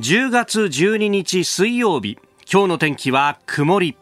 [0.00, 2.16] 10月12日水曜日
[2.50, 3.98] 今日の天気は曇り。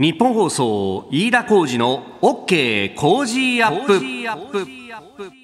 [0.00, 2.96] ニッポン放送飯田浩司の OK!
[2.96, 5.43] Cozy up!。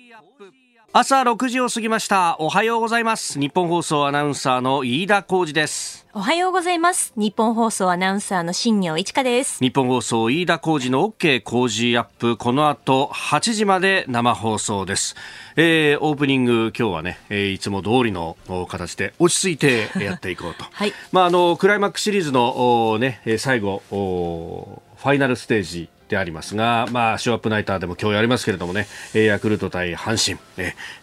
[0.93, 2.35] 朝6時を過ぎました。
[2.41, 3.39] おはようございます。
[3.39, 6.05] ニッポン放送アナウンサーの飯田浩司です。
[6.13, 7.13] おはようございます。
[7.15, 9.61] ニッポン放送アナウンサーの新行市佳です。
[9.61, 11.43] ニッポン放送飯田浩司の OK!
[11.45, 12.37] Cozy up!。
[12.37, 15.15] この後8時まで生放送です。
[15.55, 18.37] えー、オープニング今日はね、えー、いつも通りの
[18.69, 30.39] 形で落ち着いてやっていこうと、 はい、まああのクライマックスシリーズのね最後ファイナルステージでありますが、まあ、ショーアップナイターでも今日やりますけれどもね、ヤクルト対阪神、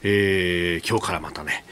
[0.03, 1.63] えー、今日からまたね、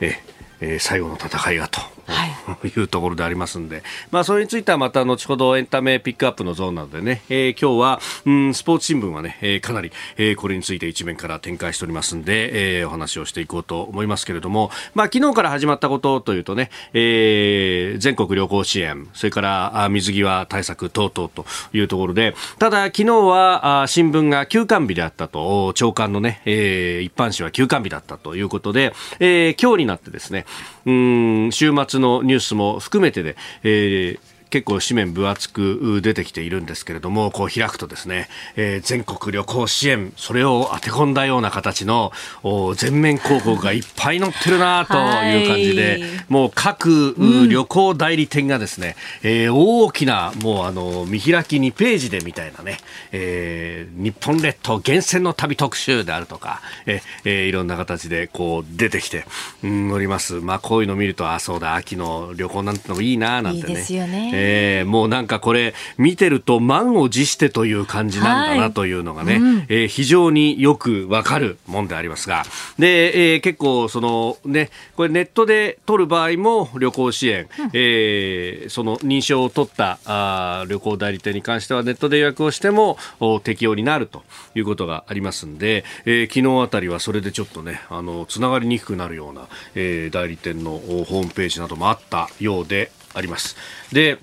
[0.00, 0.14] え
[0.60, 1.80] えー、最後の戦いがと。
[2.06, 30.45] はい、いうところでありますんで、まあ、それについてはまた後ほどエンタメピックアップのゾーンなどでね、えー、今日は、うん、スポーツ新聞はね、えー、かなり、えー、これについて一面から展開しておりますんで、えー、お話をしていこうと思いますけれども、まあ、昨日から始まったことというとね、えー、全国旅行支援、それから水際対策等々というところで、ただ昨日はあ新聞が休刊日であったと、長官のね、えー、一般紙は休刊日だったということで、えー、今日になってですね、
[30.86, 42.12] うん週末のニュースも含めてで、えー結構紙面分厚く出てきているんですけれども、こう開くとですね、えー、全国旅行支援、それを当て込んだような形の
[42.76, 47.14] 全面広告がいっぱい載ってるなという感じで、もう各
[47.48, 52.78] 旅行代理店がですね、うん、えー、大きなもうあの見開き2ページでみたいなね、
[53.12, 59.24] えー、日本列島厳選の旅特集であるとか、えー、いろんな形でこう出てきて、
[59.62, 60.34] うん、乗ります。
[60.34, 63.68] まあこういうの見ると、あ、そうだ、秋の旅行なんてのもいいななんてね。
[63.68, 64.30] いいですよね。
[64.36, 72.44] えー、もうなんかこれ見てると満を持してという感じなんだなというのがね、はいうん、えー、非常によくわかるもんでありますが、
[72.78, 82.98] で、えー、結構そのね、これネットで取る場合も旅行支援、うん、えー、その認証を取ったあ旅行代理店に関してはネットで予約をしても
[83.42, 93.56] 適用になるということがありますんで、えー、昨日あたりはそれでちょっとね、あの、つながりにくくなるような、えー、代理店のホームページなどもあったようであります。
[93.92, 94.18] で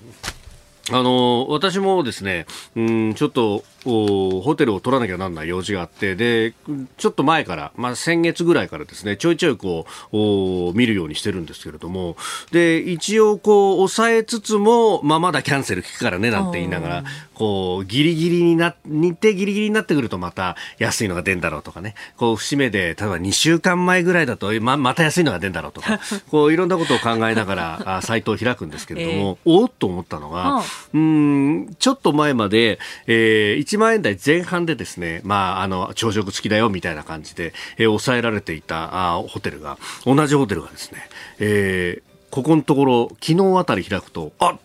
[0.90, 2.46] あの私もですね、
[2.76, 6.54] うん、ちょっとホテルを取らなきゃならない用事があって、で、
[6.96, 12.16] ちょっと前から、まあ先月ぐらいからですね、ちょいちょいこう、見るようにしてるんですけれども、
[12.50, 30.62] で、一応こう、抑えつつも、まあまだキャンセル聞くからね、なんて言いながら、こう、ギリギリにな、日程ギリギリになってくるとまた安いのが出んだろうとかね、こう、節目で、例えば2週間前ぐらいだと、ま、また安いのが出んだろうとか、 こう、いろんなことを考えながら、あサイトを開くんですけれども、 えー、おっと思ったのが、
[30.92, 41.08] うん、ちょっと前まで、えー、1万円台前半でですね、まあ、あの、朝食付きだよみたいな感じで、えー、抑えられていたあホテルが、同じホテルがですね、
[41.40, 44.56] えー、ここのところ、昨日あたり開くと、あ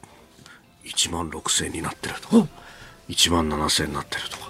[0.85, 2.47] 1万6000円になってるとか、
[3.09, 4.49] 1万7000円になってるとか。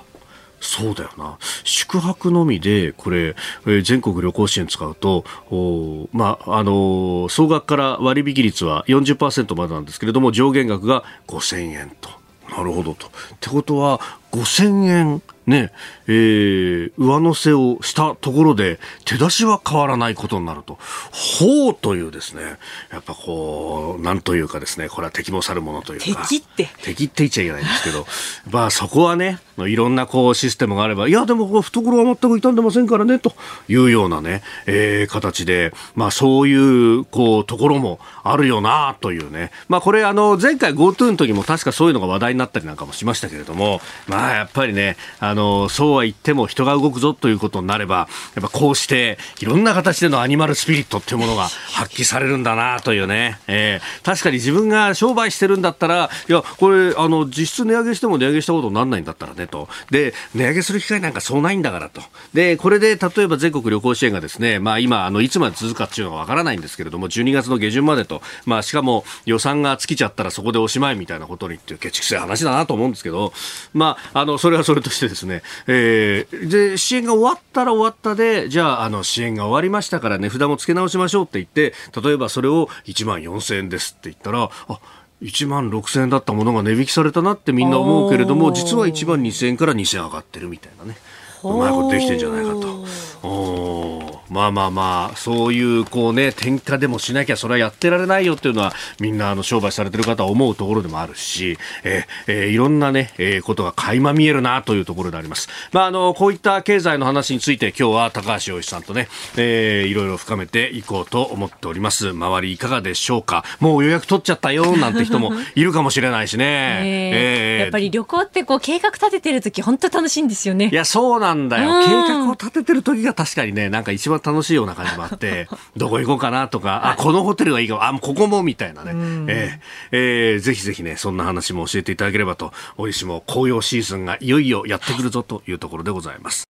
[0.62, 1.38] そうだよな。
[1.64, 12.19] 宿泊のみで、これ、え、全国旅行支援使うと、おまあ、あのー、総額から割引率は40%までなんですけれども、上限額が5000円と。
[12.52, 13.08] なるほどと。
[13.08, 14.00] ってことは、
[14.32, 15.72] 5000円ね、
[16.12, 20.80] えー、上乗せをしたところで手出しは変わらないことになると。
[21.12, 22.58] ほうというですね、
[22.92, 26.28] やっぱこう、なんというかですね、これは敵も去るものというか。
[26.28, 28.08] 敵って敵って言っちゃいけないんですけど、
[28.50, 33.34] まあそこはね、いろんなこうシステムがあれば、いやでも懐は全く傷んでませんからね、と
[33.68, 39.52] いうようなね、えー、形で、まあそういうこうところもあるよなというね。
[39.68, 59.70] まあこれあの前回 GoTo の時も確かそういうのが話題になったりなんかもしましたけれども、まあやっぱりね、あの、そうは言っても人が動くぞということになれば、やっぱこうしていろんな形でのアニマルスピリットっていうものが発揮されるんだなというね、えー、確かに自分が商売してるんだったら、いや、これ、あの、実質値上げしても値上げしたことにならないんだったらねと。
[59.92, 62.02] で、値上げする機会なんかそうないんだからと。
[62.34, 73.34] で、これで例えば全国旅行支援がですね、まあ今、あの、いつまで続くかっていうのがわからないんですけれども、12月の下旬までと、まあしかも予算が尽きちゃったらそこでおしまいみたいなことにっていうケチくせえ話だなと思うんですけど、
[73.74, 75.88] まあ、あの、それはそれとしてですね、え、
[76.31, 84.80] で、支援が終わったら終わったで、じゃあ、あの、支援が終わりましたから値札も付け直しましょうって言って、例えばそれを1万4000円ですって言ったら、あ、
[85.21, 90.97] 1万6000円だったものが値引きされたなってみんな思うけれども、実は1万2000円から2000円上がってるみたいなね。
[91.44, 94.09] うまいことできてんじゃないかと。
[94.30, 105.50] まあまあまあ、そういうこうね、転嫁でもしなきゃそれはやってられないよっていうのは、みんなあの商売されてる方は思うところでもあるし、えー、えー、いろんなね、えー、ことが垣間見えるなというところであります。
[105.72, 112.10] まああの、こういった経済の話について今日は高橋洋一さんとね、えー、いろいろ深めていこうと思っております。
[112.10, 113.44] 周りいかがでしょうか？
[113.60, 116.82] もう予約取っちゃったよなんて人も いるかもしれないしね。
[116.84, 120.70] えー、やっぱり旅行ってこう計画立ててる時本当楽しいんですよね。
[120.72, 121.84] いや、そうなんだよ。
[121.86, 128.92] 計画を立ててる時が確かにね、なんか一番楽しいような感じもあって、 どこ行こうかなとか、あ、このホテルがいいかも、あ、ここもみたいなね。
[128.94, 129.60] えー、
[129.92, 136.44] えー、ぜひぜひね、そんな話も教えていただければと、おいしも紅葉シーズンがいよいよやってくるぞというところでございます。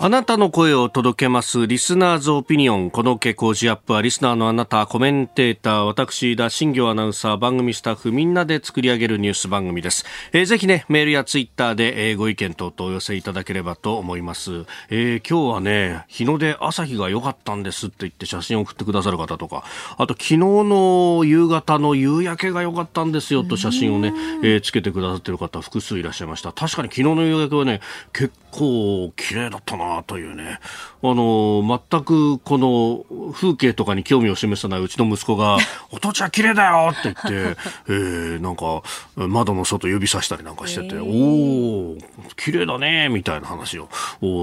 [0.00, 1.66] あなたの声を届けます。
[1.66, 2.92] リスナーズオピニオン。
[2.92, 10.04] この傾向ジアップは、リスナーのあなた、コメンテーター、私、田新行アナウンサー、番組スタッフ、みんなで作り上げるニュース番組です。
[10.32, 14.66] えー、ぜひね、メールやツイッターで、えー、ご意見等々お寄せいただければと思います。
[14.88, 19.64] えー、今日はね、日の出朝日が良かったんですって言って写真を送ってくださる方とか、
[19.96, 24.12] あと昨日の夕方の夕焼けが良かったんですよと写真をね、
[24.44, 26.52] えー、つけてくださってる方、複数いらっしゃいました。
[26.52, 27.80] 確かに昨日の夕焼けはね、
[28.12, 30.60] 結構綺麗だったなというね。
[31.02, 35.58] あの、全くこの風景とかに興味を示さないうちの息子が、
[35.90, 38.82] お父ちゃん綺麗だよって言って、えー、なんか
[39.14, 41.98] 窓の外指さしたりなんかしてて、おお
[42.36, 43.88] 綺麗だねみたいな話を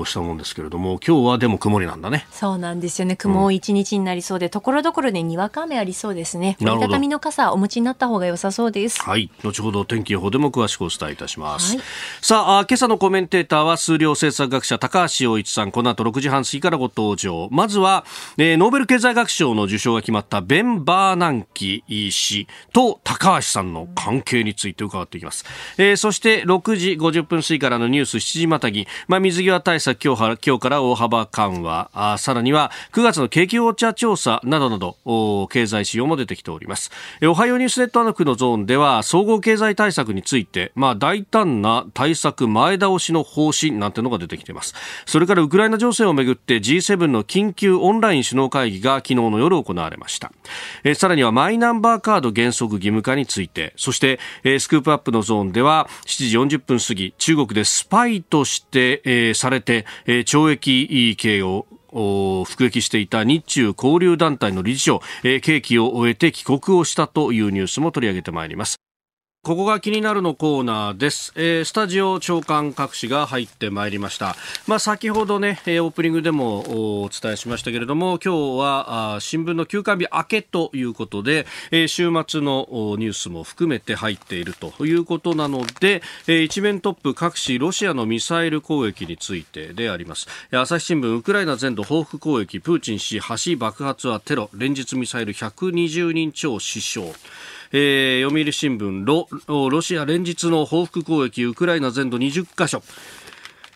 [0.06, 2.25] したもんですけれども、今日はでも曇りなんだね。
[2.31, 3.16] そうなんですよね。
[3.16, 6.57] 雲一日になりそうで、ところどころでにわか雨ありそうですね。
[6.62, 9.02] 折りたたみの傘お持ちになった方が良さそうです。
[9.02, 9.30] はい。
[9.44, 11.75] 後ほど天気予報でも詳しくお伝えいたします。
[11.75, 11.86] はい、
[12.22, 17.47] さあ、今朝のコメンテーターは数量政策学者高橋洋一さん、この後6時半過ぎからご登場。
[17.51, 18.06] まずは、
[18.38, 25.45] えー、ノーベル経済学賞の受賞が決まったベン・バーナンキ氏と高橋さんの関係について伺っていきます。
[25.77, 34.97] えー、そして6時50分過ぎからのニュース7時またぎ、まあ、水際対策今日今日から大幅緩和、あさらには9月の景気ウォッチャー調査などなど、
[35.47, 36.92] 経済指標も出てきております。
[37.21, 44.74] えー、おはようニュースネットワークのゾーンでは、総合経済対策について、まあ、大胆な対策前倒しの方針ななんてのが出てきています。
[45.06, 50.32] それからウクライナ情勢をめぐって G7 の緊急オンライン首脳会議が昨日の夜行われました。
[50.84, 61.68] え、さらにはマイナンバーカード原則義務化について、そして、え、スクープアップのゾーンでは7時40分過ぎ、中国でスパイとして、え、されて、え、懲役刑を
[62.46, 68.85] 服役していた日中交流団体の理事長、え、刑期を終えて帰国をしたというニュースも取り上げてまいります。
[69.45, 82.65] ここが気になるのコーナーです、えー、スタジオ長官各紙が入ってまいりました、まあ、先ほどね、オープニングでもお伝えしましたけれども今日は新聞の休刊日明けということで、えー、週末の
[82.97, 90.25] ニュースも含めて入っているということなので、えー、一面トップ各紙ロシアのミサイル攻撃についてであります。
[90.50, 97.13] 朝日新聞ウクライナ全土報復攻撃プーチン氏橋爆発はテロ連日ミサイル120人超死傷。
[97.72, 99.28] えー、読売新聞ロ
[99.70, 102.82] ロシア連日の報復攻撃ウクライナ全土20カ所。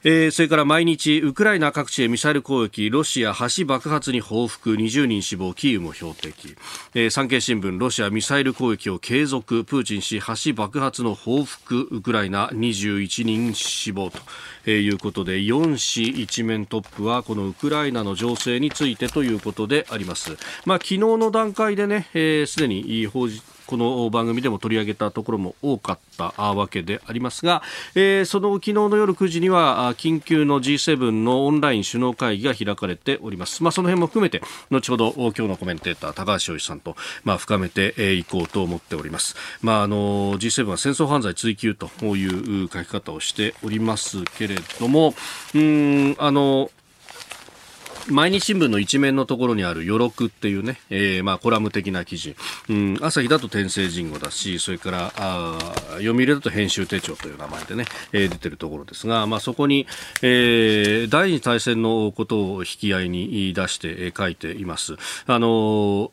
[0.03, 6.55] えー、それから毎日ウクライナ各地へミサイル攻撃ロシア橋爆発に報復20人死亡キーウも標的、
[6.93, 14.09] えー、産経新聞ロシアミサイル攻撃を継続プーチン氏橋爆発の報復ウクライナ21人死亡
[14.65, 27.61] と、いうことで4紙一面トップはこのウクライナの情勢についてということであります、まあ、昨日の段階でねすで、ー、に報じこの番組でも取り上げたところも多かったわけでありますが、
[27.93, 33.61] えー、その昨日の夜9時には緊急の G7 のオンライン首脳会議が開かれております。
[33.61, 39.35] まあ、その辺も含めて後ほど今日のコメンテーター高橋洋一さんと、まあ、深めていこうと思っております。
[39.61, 41.85] まあ、あの G7 は戦争犯罪追及と
[42.15, 45.13] いう書き方をしておりますけれども、
[45.53, 46.71] うんあの
[48.11, 52.35] 毎日新聞の一面のところにある余録っていうね、えー、まあコラム的な記事、
[52.69, 55.57] うん、朝日だと天聖人語だし、それからあ
[55.97, 59.87] 読売だと編集手帳という名前でね、えー、出てるところですが、まあそこに、
[60.21, 64.95] えー、第二次大戦のことを引き合いに出して、え、書いています。
[65.25, 66.11] あの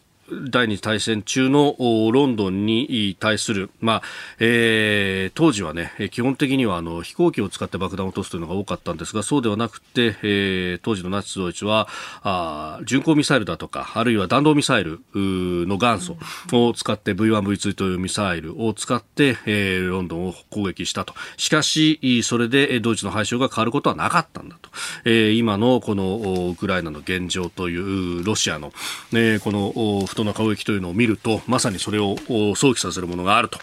[0.51, 4.03] 第二次大戦中のロンドンに対する、まあ
[4.41, 11.89] えー、当時はね基本的にはあの飛行機を使って爆弾を落とすというのが多かったんですがそうではなくて、えー、当時のナチスドイツは
[12.23, 16.17] あ巡航ミサイルだとかあるいは弾道ミサイルの元祖
[16.53, 21.15] を使って V1、V2 というミサイルを使って、えー、ロンドンを攻撃したと。
[21.37, 24.71] しかしそれでドイツの敗将が変わることはなかったんだと、
[25.05, 28.73] えー、今のこのウクライナの現状というロシアの、
[29.13, 32.17] えー、この不当な交易というのを見るとまさにそれを
[32.55, 33.59] 想起させるものがあると、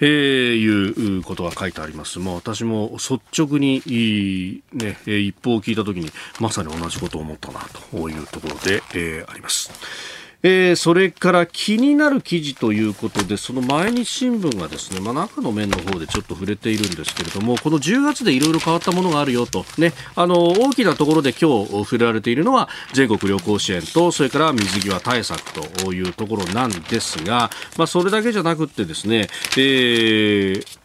[0.00, 0.08] えー、
[0.56, 2.18] いうことが書いてあります。
[2.18, 9.70] まあ、私も率直に、ね、一報を聞いたときにまさに同じことを思ったなというところで、えー、あります。
[10.42, 25.40] えー、それから気になる記事ということで、その毎日新聞がですね、まあ、中の面の方でちょっと触れているんですけれども、この10月でいろいろ変わったものがあるよと、ね、あの、大きなところで今日触れられているのは、全国旅行支援と、それから水際対策
[25.80, 30.81] というところなんですが、まあ、それだけじゃなくってですね、えー、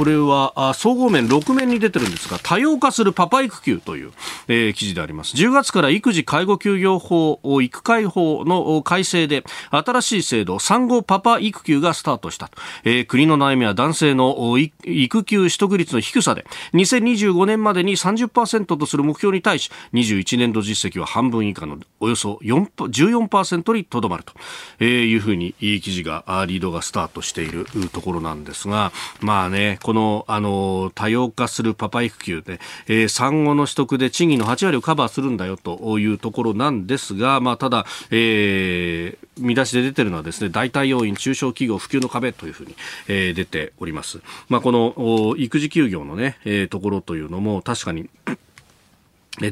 [0.00, 4.12] これは総合面6面に出てるんですが多様化するパパ育休という、
[4.48, 5.36] えー、記事であります。
[5.36, 12.50] 10月から育児介護休業法育会法の改正で新しい制度産後パパ育休がスタートした、
[12.84, 24.32] えー、国の悩みは男性の育休取得率の低さで2025年までに30%とする目標に対し21年度実績は半分以下のおよそ14%にとどまると、
[24.78, 42.76] えー、いうふうに記事がリードがスタートしているところなんですがまあねこの、あの、多様化するパパ育休で、えー、産後の取得で賃金の8割をカバーするんだよというところなんですが、まあ、ただ、えー、見出しで出てるのはですね、代替要因、中小企業普及の壁というふうに、
[43.08, 44.20] えー、出ております。
[44.48, 48.08] まあ、この、育児休業のね、えー、ところというのも確かに、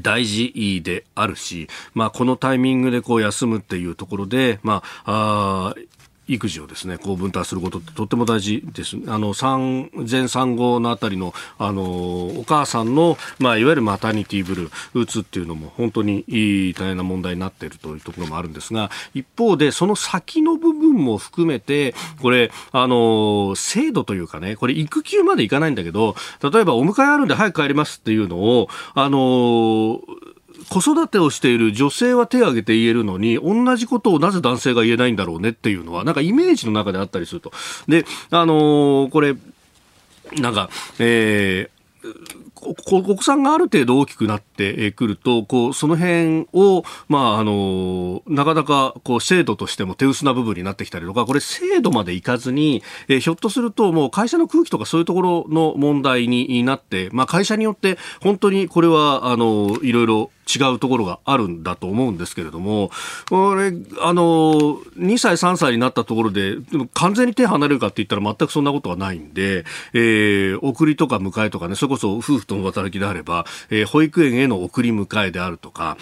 [0.01, 5.75] 大事であるし、まあ、このタイミングでこう休むっていうところで、まあ、あ
[6.29, 8.97] 育児をですね、こう分担することってとっても大事です。
[9.07, 30.01] あの、産前産後のあたりの、あの、お母さんの、まあ、いわゆるマタニティブルー、うつっていうのも本当にいい大変な問題になっているというところもあるんですが、一方で、その先の部分も含めて、これ、あの、制度というかね、これ育休までいかないんだけど、例えばお迎えあるんで早く帰りますっていうのを、あの、
[30.69, 37.53] 子育てをしている女性は手を挙げて言えるのに、同じことをなぜ男性が言えないんだろうねっていうのは、なんかイメージの中であったりすると。
[37.89, 39.35] で、あのー、これ、
[40.41, 62.91] なんか、えー、国産がある程度大きくなってくると、こう、その辺を、まあ、あの、なかなか、こう、制度としても手薄な部分になってきたりとか、これ制度までいかずに、えひょっとするともう会社の空気とかそういうところの問題になって、まあ、会社によって本当にこれは、あの、いろいろ違うところがあるんだと思うんですけれども、
[63.29, 66.63] これ、あの、2歳、3歳になったところで、で
[66.95, 75.99] 完全に手離れるかって言ったら全くそんなことはないんで、えー、送りとか迎えとかね、それこそ夫婦との働きであれば、えー、保育園への送り迎えであるとか、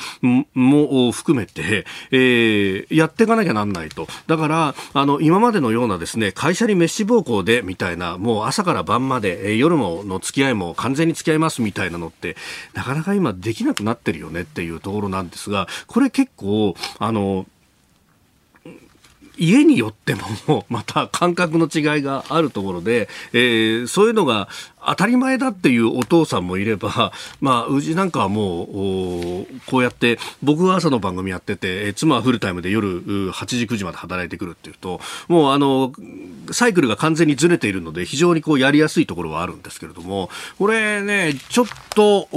[0.55, 4.07] も含めて、えー、やっていかなきゃなんないと。
[4.29, 12.37] だから、あの、今までのようなですね、会社に飯奉公で、みたいな、もう朝から晩まで、えー、夜もの付き合いも完全に付き合いますみたいなのって、
[12.75, 14.37] なかなか今できなくなってるよね。
[14.37, 17.47] ねっていうところなんですが、これ結構、あの、
[19.39, 20.15] 家によって
[20.47, 24.49] もまた感覚の違いがあるところで、えー、そういうのが
[24.87, 28.67] 当たり前だっていうお父さんもいれば、 まあ、うちなんかはもう、
[29.67, 33.03] こうやって、僕は朝の番組やってて、妻はフルタイムで夜
[33.33, 35.93] 8時、9時まで働いてくるっていうと、もうあの、
[36.53, 42.29] サイクルが完全にずれているので、非常にこうやりやすいところはあるんですけれども、これね、ちょっと、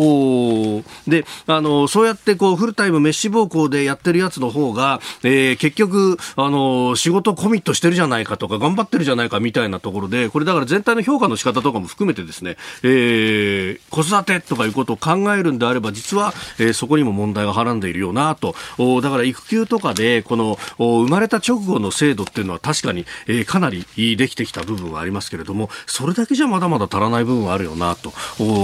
[1.07, 18.55] で、あの、そうやってこう、フルタイムメッシ暴行でやってるやつの方が、えー、結局、あの、仕事コミットしてるじゃないかとか、頑張ってるじゃないかみたいなところで、これだから全体の評価の仕方とかも含めてですですね、えー、子育てとかいうことを考えるんであれば、実は、えー、そこにも問題がはらんでいるよなと。
[19.01, 28.13] だから育休とかで、この生まれた直後の制度っていうのは確かに、えー、かなりできてきた部分はありますけれども、それだけじゃまだまだ足らない部分はあるよなと、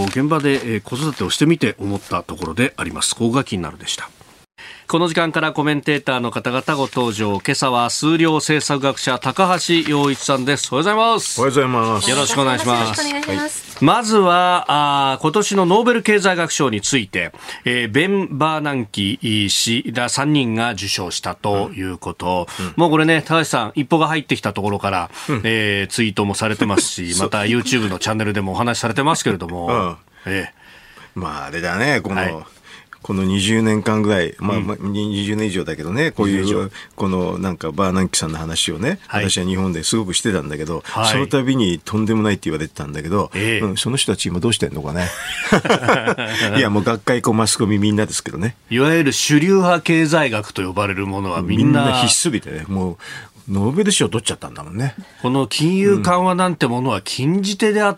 [0.08, 3.16] 現場で、えー、子育てをしてみて思ったところであります。
[3.16, 4.10] ここが気になるでした。
[4.88, 7.40] この時間からコメンテーターの方々ご登場。
[7.40, 10.72] 今朝は数量政策学者高橋洋一さんです。
[10.72, 11.42] おはようございます。
[11.42, 12.10] おはようございます。
[12.12, 13.02] よろしくお願いします。
[13.02, 14.66] はい、まずは
[15.14, 17.32] あ、今年のノーベル経済学賞について、
[17.66, 19.18] えー、ベン・バーナンキ
[19.50, 22.48] 氏ら3人が受賞したということ。
[22.60, 29.98] うんうん、もうこれね、高橋さん、一歩が入ってきたところから、うん、えー、ツイートもされてますし、 また YouTube のチャンネルでもお話しされてますけれども、うん、
[30.32, 32.55] えー、まああれだね、この、はい
[33.06, 45.08] この20年間ぐらい、まあ、まあ、20年以上だけどね、こういう、このなんかバーナンキさんの話をね、はい、私は日本ですごくしてたんだけど、はい、その度にとんでもないって言われてたんだけど、えー、うん、その人たち今どうしてんのかね。
[46.58, 48.56] いや、もう学会、こうマスコミみんなですけどね。
[48.72, 51.82] いわゆる主流派経済学と呼ばれるものはみんな。
[51.84, 52.98] みんな必須日でね、もう、
[53.48, 54.96] ノーベル賞取っちゃったんだもんね。
[55.22, 57.98] この金融緩和なんてものは禁じ手であっ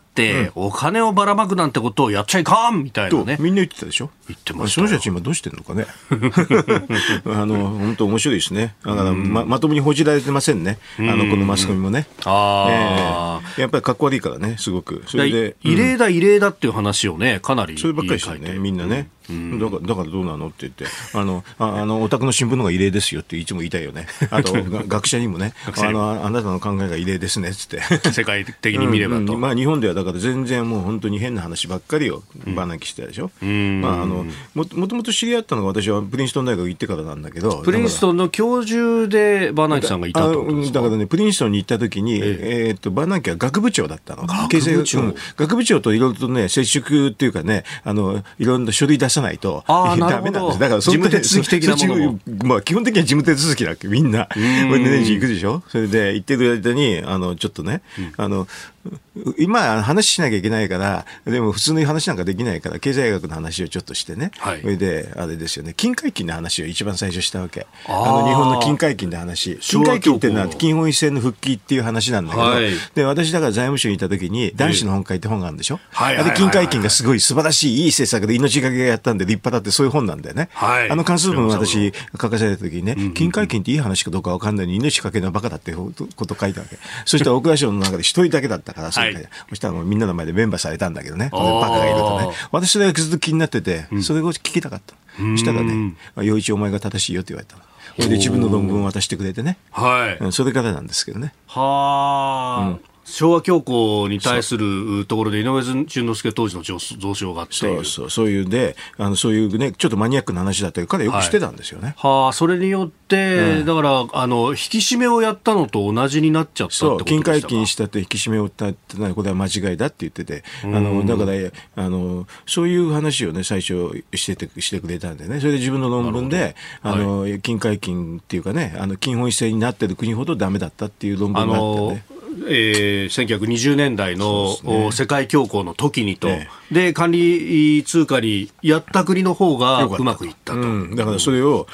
[0.55, 3.37] お金をばらまくなんてことをやっちゃいかんみたいなね。
[3.39, 4.09] みんな言ってたでしょ？
[4.27, 5.85] 言ってましその人たち今どうしてんのかね？
[7.25, 8.75] あの、本当面白いですね。
[8.83, 10.77] だからままともに報じられてませんね。
[10.99, 12.07] あの、このマスコミもね。
[12.25, 15.03] あええやっぱりかっこ悪いからね、すごく。
[15.07, 15.55] それで。
[15.63, 19.09] 異例だ異例だっていう話をね、かなりそればっかりしてるね、みんなね。
[19.29, 24.07] だから、だからどうなのって言って、あの、ああの、お宅の新聞の方が異例ですよっていつも言いたいよね。
[24.29, 27.81] あと、 が学者にもね、あの、あなたの考えが異例ですね、つって。
[28.11, 29.21] 世界的に見ればと。
[29.23, 32.23] うんうんまあ日本ではだ全然もう本当に変な話ばっかりを
[32.55, 33.31] ばなきしてたでしょ？
[33.41, 37.61] まああのももともと知り合ったのが私はプリンストン大学行ってからなんだけど。
[37.61, 44.27] プリンストンの教授でバーナンキさんがいたってだからね、プリンストンに行った時に、えーっと、バーナンキは学部長だったの。
[44.47, 50.59] 経済部長うん学部長といろいろとね、接触っていうかね、あの、いろんな書類出さないと、ダメなんです。
[50.59, 54.25] だから、そ事務手続き的なものもそそまあ、基本的には事務手続きだっけ、みんな。
[54.25, 55.63] これでね、行くでしょ？
[55.67, 57.81] それで、行ってる間に、あの、ちょっとね、
[58.17, 58.47] あの、
[59.37, 64.31] 今話しなきゃいけないから、でも普通の話なんかできないから、経済学の話をちょっとしてね。
[64.37, 64.61] はい。
[64.61, 67.67] それで、あれですよね、金解金の話を一番最初したわけ。
[67.87, 69.57] あの、日本の金解金の話。
[69.61, 72.71] 金解金っていうのは金本位制の復帰っていう話なんだけど、はい。
[72.95, 75.79] で、私だから財務省にいた時に、男子の本会って本があるんでしょ？
[75.91, 80.49] はあれ、金解金がすごい素晴らしい、いい政策で命がけがやったんで立派だってそういう本なんだよね。
[80.53, 80.89] はい。
[80.89, 86.77] あの関数文私書かされた時にね、金解金っていい話かどうかわかんないのに命かけるのはバカだってこと書いたわけ。
[87.05, 91.29] そしたら大蔵省の中で一人だけだったから、そはいそしたらもうみんなの前でメンバーされたんだけどね。
[91.31, 92.29] バカがいるとね。
[92.51, 94.95] 私それがずっと気になってて、それを聞きたかった。
[95.17, 97.63] そしたらね、陽一お前が正しいよって言われたの。
[97.95, 99.57] それで自分の論文を渡してくれてね。
[99.71, 100.23] はい。
[100.23, 101.33] うんそれからなんですけどね。
[101.47, 107.55] はあ、昭和恐慌に対するところで井上淳之介当時の上蔵賞があって。
[107.55, 111.95] そうそう、そういうで、あの、そういうね、ちょっとマニアックな話だったけど、彼よくしてたんですよね。
[111.97, 118.65] はあ、それによって、だから、あの、引き締めをやったのと同じになっちゃったそう、金解禁したって引き締めを打った
[118.97, 132.03] のは、これは間違いだって言ってて、あの、だから、あの、そういう話をね、最初してて、してくれたんでね、それで自分の論文で、あの、金解禁っていうかね、あの、金本位制になってる国ほどダメだったっていう論あ文があってのね。、
[132.47, 134.85] えー、1920年代の、ね。
[134.87, 140.59] お世界恐慌の時にと、えで、管理通貨にやった国の方がうまくいったと。
[140.59, 141.67] うん、だからそれを、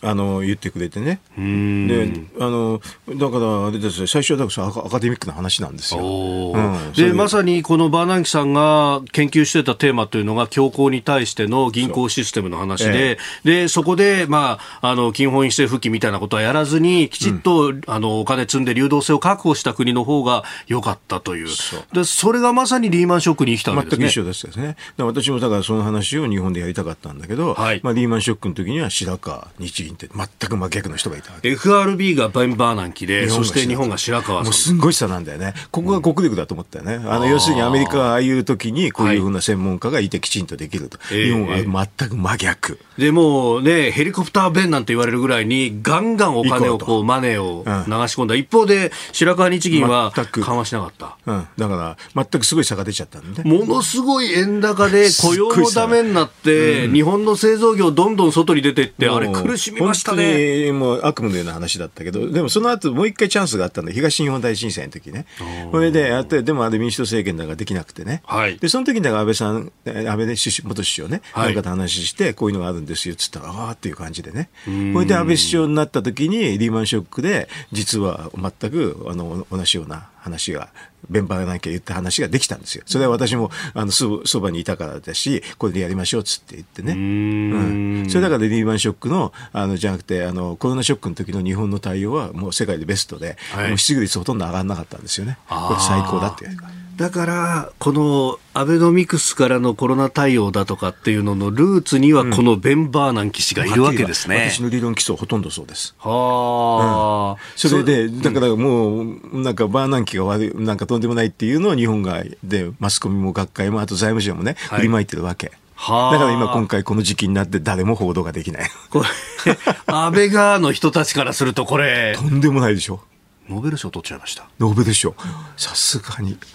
[0.00, 1.20] あの言ってくれてね。
[1.36, 4.06] であのだからあれですよ。
[4.06, 6.00] 最初はだからアカデミックな話なんですよ。
[6.02, 6.76] おうん。
[6.92, 7.12] ーで。
[7.12, 21.48] まさにこのバーナンキさんが研究してたテーマというのが強行に対しての銀行システムの話で、でそこで、まあ、あの金本位制復帰みたいなことはやらずにきちっと、あのお金積んで流動性を確保した国の方が良かったという
[21.92, 24.06] でそれがまさにリーマンショックに生きたわけですね。
[24.06, 24.76] 全く一緒ですよね。
[24.98, 31.32] 私もだからその話を日本でやりたかったんだけど、はいまあ、リーマンショックの時には白川日銀って全く真逆の人がいた。
[31.42, 35.54] FRB がバンバーナンキで、そして日本が白川もうさすんごい差なんだよね。
[35.70, 36.94] ここが国力だと思ったよね。
[36.94, 40.98] あの、要するにアメリカはああいう時にこういうふうな専門家がいてきちんとできると。
[41.12, 42.72] ええ日本は全く真逆。
[42.72, 42.78] ん。
[42.98, 48.34] でもうね、ヘリコプター弁なんて言われるぐらいに、ガンガンお金を行こうマネーをうん流し込んだ。
[48.34, 51.16] 一方で、白川日銀は全く緩和しなかった。
[51.26, 51.48] うん。
[51.56, 53.50] だから、全くすごい差が出ちゃったんでね。
[53.58, 60.72] ものすごい円高で雇用もダメになって、日本の製造業どんどん外に出てって、あれ苦しみましたね。
[60.72, 65.26] もう悪夢のような話だったけど、でもその後もう一回チャンスがあったんで、東日本大震災の時ね。
[65.70, 68.22] それでやって、でもあれ民主党政権だからできなくてね。
[68.24, 74.48] はいで、その時にだから安倍さん、え安倍ね元首相ね、はいあの方話して、こういうのがあるんですよ、つったら、ああっていう感じでね。
[74.64, 80.68] それで安倍首相になった時に、リーマンショックで、実は全く、あの、同じような話が、
[81.10, 82.84] 弁バーなきゃ言った話ができたんですよ。
[82.86, 86.92] それは私も、あの、そそばにいたからだし、これでやりましょう、つって言ってね。
[86.92, 95.38] うんそれだからリーマンショックの、あの、じゃなくて、あの、コロナショックの時の日本の対応はもう世界でベストで、はいもう失業率ほとんど上がらなかったんですよね。
[95.48, 96.81] これ最高だって言われた。
[97.02, 104.48] だから、このアベノミクスからのコロナ対応だとかっていうののルーツには、このベン・バーナン騎士がいるわけですね。
[104.48, 105.96] 私の理論基礎ほとんどそうです。
[105.98, 115.50] はあ、それで、だからもう、なんかバーナンキが悪い、なんかとんでもないっていうのを日本が、で、マスコミも学会も、あと財務省もね、はい振りまいてるわけ。
[115.74, 118.70] はあだから今今回この時期になって誰も報道ができない。
[118.90, 119.08] これ、
[119.92, 123.00] 安倍側の人たちからすると、これ、とんでもないでしょ。
[123.48, 124.48] ノーベル賞取っちゃいました。
[124.58, 125.14] ノーベル賞。
[125.56, 126.38] さすがに。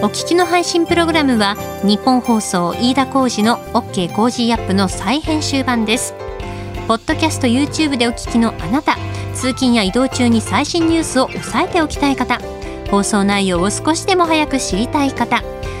[0.00, 6.14] お聞きの配信プログラムは日本放送飯田浩司の OK コージーアップの再編集版です
[6.86, 8.96] ポッドキャスト YouTube でお聞きのあなた
[9.34, 12.40] 通勤や移動中に最新ニュースを押さえておきたい方
[12.92, 15.42] 放送内容を少しでも早く知りたい方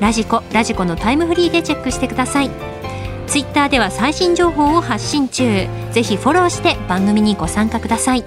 [0.00, 2.50] ラジコラジコのタイムフリーでチェックしてください
[3.26, 8.24] ツイッターでは最新情報を発信中ぜひフォローして番組にご参加ください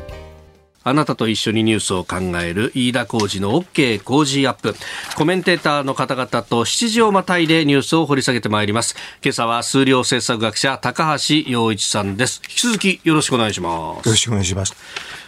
[0.89, 4.73] あなたと一緒にニュースを考える飯田浩二の OK 工事アップ。
[5.15, 8.95] コメンテーターの方々と7時をまたいでニュースを掘り下げてまいります。
[9.21, 12.41] 今朝は数量政策学者高橋洋一さんです。
[12.49, 14.08] 引き続きよろしくお願いします。
[14.08, 14.73] よろしくお願いします。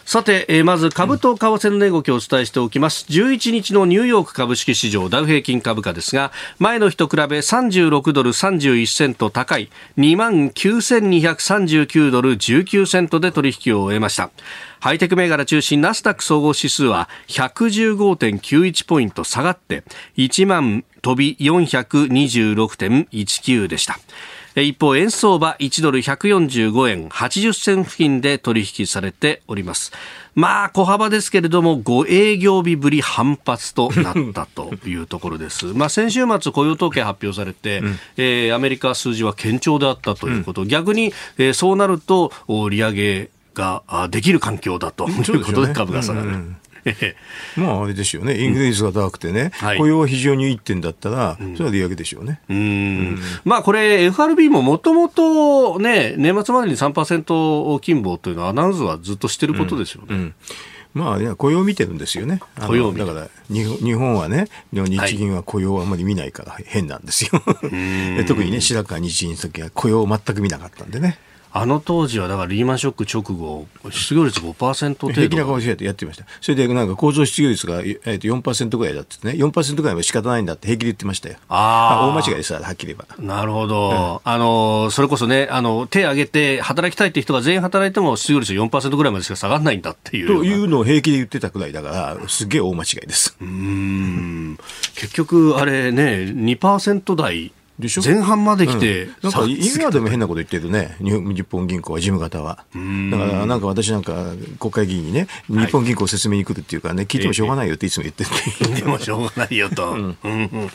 [0.06, 3.06] さて、えー、まず株と為替の値動きをお伝えしておきます。
[3.10, 14.32] 11日のニューヨーク株式市場ダウ平均株価ですが、前の日と比べ36ドル31セント高い29,239ドル19セントで取引を終えました。
[14.80, 19.84] ハイテク銘柄中心ナスダック総合指数は115.91ポイント下がって
[20.18, 24.00] 1万飛び426.19でした。
[24.56, 29.92] 一方、円相場1ドル145円80銭付近で取引されております。
[30.36, 35.66] まあ、小幅ですけれども、5営業日ぶり反発となったというところです。
[35.68, 42.32] まあ、先週末雇用統計発表されて、うん、えー、アメリカ数字は堅調であったということ、うん、逆に、えー、そうなると、
[42.70, 46.56] 利上げができる環境だということで株が下がる。
[46.86, 46.90] う
[47.62, 52.40] んまああれですよね、インフレ率が高くてね、うん、雇用は非常にいいってんだったら、それは利上げでしょうね。
[52.50, 60.08] うん、うん、まあこれ、FRB ももともとね、年末までに3%金棒というのは、アナウンスはずっとしてることですよね。
[60.10, 60.34] うん
[60.94, 62.42] まあ、雇用見てるんですよね。
[62.68, 67.42] 雇用だから日本はね、日銀は雇用をあまり見ないから変なんですよ。
[68.28, 71.18] 特にね、白川日銀の時は雇用を全く見なかったんでね。
[71.54, 75.12] あの当時はだからリーマンショック直後、失業率5%程度。
[75.14, 76.26] 平気な顔してやってました。
[76.40, 81.36] それでなんか構造失業率が、えー、と4%ぐらいだってね、4%ぐらいは仕方ないんだって平気で言ってましたよ。
[81.50, 82.08] ああ。
[82.08, 83.36] 大間違いですはっきり言えば。
[83.36, 84.22] なるほど。
[84.26, 90.28] うん、あの、それこそね、あの、手挙げて働きたいって人が全員働いても失業率4%ぐらいまでしか下がらないんだっていう。
[90.28, 93.36] というのを平気で言ってたくらいだから、すげえ大間違いです。
[93.42, 94.58] うん。
[94.96, 97.52] 結局、あれね、2%台。
[97.82, 98.02] でしょ？
[98.02, 101.12] 前半まで来て、うん、なんか今でも変なこと言ってるね、日
[101.44, 102.64] 本銀行は事務方は。
[103.12, 104.28] だからなんか私なんか
[104.60, 108.30] 国会議員にね、日本銀行説明に来るっていうかね、聞いてもしょうがないよっていつも言ってる。
[108.62, 109.92] 聞いてもしょうがないよと。
[109.92, 110.18] うん。
[110.24, 110.70] うん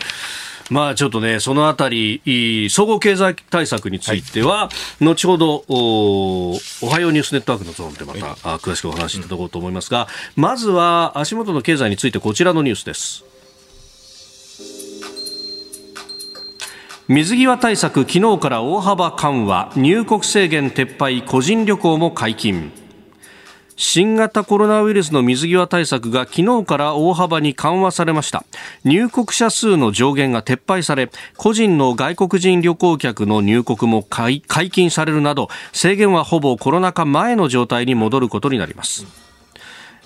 [0.68, 13.24] まあちょっとね、そのあたり、総合経済対策については、はい、後ほどお、おはようニュースネットワークのゾーンでまた、はい、詳しくお話しいただこうと思いますが、まずは足元の経済についてこちらのニュースです。
[17.08, 19.72] 水際対策昨日から大幅緩和。
[19.76, 22.72] 入国制限撤廃個人旅行も解禁。
[23.76, 28.44] 新型コロナウイルスの水際対策が昨日から大幅に緩和されました。
[28.84, 39.25] 入国者数の上限が撤廃され個人の外国人旅行客の入国も解禁されるなど制限はほぼコロナ禍前の状態に戻ることになります。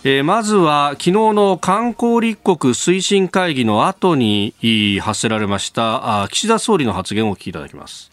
[0.03, 4.55] えー、まずは昨日の観光立国推進会議の後に
[5.03, 8.11] 発せられましたあ岸田総理の発言をお聞きいただきます、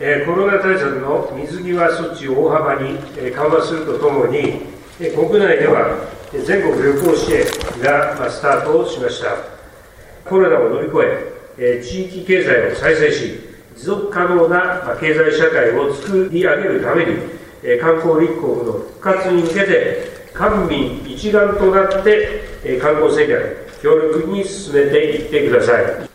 [0.00, 2.98] えー、コロナ対策の水際措置を大幅に
[3.30, 4.62] 緩和するとともに
[4.98, 7.44] 国内では全国旅行支援
[7.82, 9.58] がスタートしました。
[10.28, 10.98] コロナを乗り越
[11.56, 13.40] え地域経済を再生し
[13.76, 17.12] 持続可能な経済社会を作り上げるために
[17.80, 26.08] 観光立国の復活に向けて官民一丸となって、観光政策協力に進めていってください。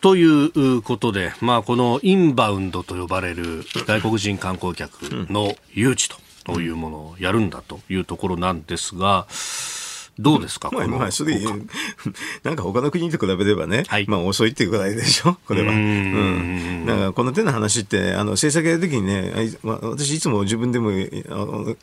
[0.00, 4.92] ということで、まあ、このインバウンドと呼ばれる外国人観光客
[5.30, 6.10] の誘致
[6.44, 9.26] というものをやるんだというところなんですが、
[10.18, 11.40] どうですか、まあ、まあ、それ、
[12.42, 15.72] なんか他の国と比べればね、はい、まあ遅いっていうぐらいでしょ、これは。
[15.72, 16.84] うん。
[16.86, 20.92] だからこの手の話って、あの、政策やるときにね、まあ、私いつも自分でも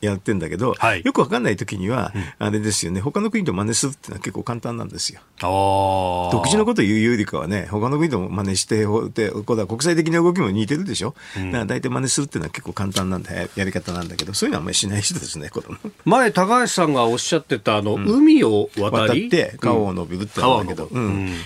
[0.01, 5.21] やってんだけど、はい、よくわかんないときには、あれですよね、他の国と真似するっていうのは結構簡単なんですよ。
[5.39, 11.15] 独自のことを言うよりかはね、他の国と真似して、でこれは国際的な動きも似てるでしょ？
[11.35, 15.77] だから大体真似するっていうのは結構簡単なんだ、やり方なんだけど、そういうのはあんまりしない人ですね、子供。
[16.05, 20.89] 前、高橋さんがおっしゃってた、あの、うん海を渡って川を伸びるって言うんだけど、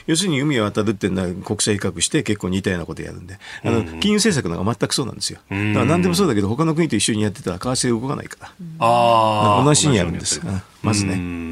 [0.07, 5.39] 要するに海を渡るっていうのは国際比較して結構似たようなことやるんで、あの金融政策なんか全くそうなんですよ。
[5.49, 8.51] だから何でもそうだけど、他の国と一緒にやってたら為替動かないから。
[8.79, 10.41] あ同じにやるんです。
[10.86, 11.45] まずね。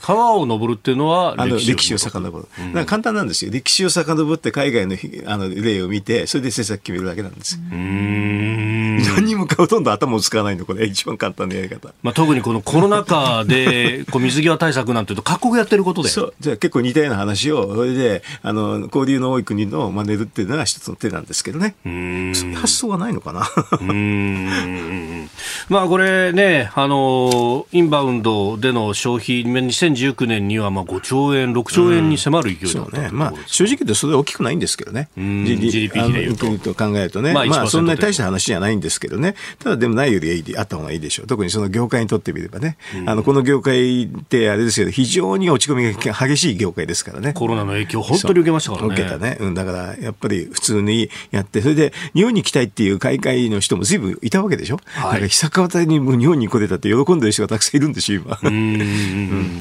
[0.00, 2.44] 川を登るっていうのはあの歴史を遡る。
[2.44, 3.50] だから簡単なんですよ。
[3.50, 7.58] 歴史を遡って海外のあの例を見て、それで政策決めるだけなんです。
[7.72, 8.98] うん。
[9.16, 11.88] 何もほとんど頭を使わないのこれ一番簡単なやり方。
[12.02, 16.10] まあ、特にこのコロナ禍でこう水際対策なんていうと各国やってることで。
[16.10, 16.34] そう。
[16.38, 21.76] じゃあ結構似たような話をそれであの交流の多い国の真似るっていうのが一つの手なんですけどね。
[21.82, 23.48] そういう発想はないのかな。
[23.80, 25.30] うん。
[25.70, 33.08] まあこれねあのインバウンドでの消費2019年にはまあ5兆円6兆円に迫る勢いだった、ね。
[33.10, 35.08] まあ、正直言ってそれ大きくないんですけどね。
[35.16, 36.74] GDP 比でいうと。
[36.74, 39.34] 考えるとね、まあ、まあ、そんなに大した話じゃないんですけどね。
[39.58, 41.26] ただでもないよりあった方がいいでしょう。
[41.26, 47.32] 特にその業界にとってみればね、あのこの業界ってあれですけど非常に落ち込みが激しい業界ですからね。
[47.32, 48.94] コロナの影響本当に受けましたからね。
[48.94, 58.38] 受けたね、うん、だからやっぱり普通にやってそれで日本に来たいっていう海外の人もずいぶんいたわけでしょ、はい、だから久川隊に日本に来れたって喜んでる人がたくさんいるんですよ今。
[58.42, 58.63] うん、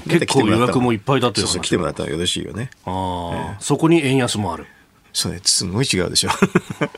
[0.08, 2.70] 結構予約もいっぱいだってそうそう来てもらったらよろしいよね。
[2.86, 4.66] あ、えー、そこに円安もある。
[5.14, 6.30] それすごい違うでしょ。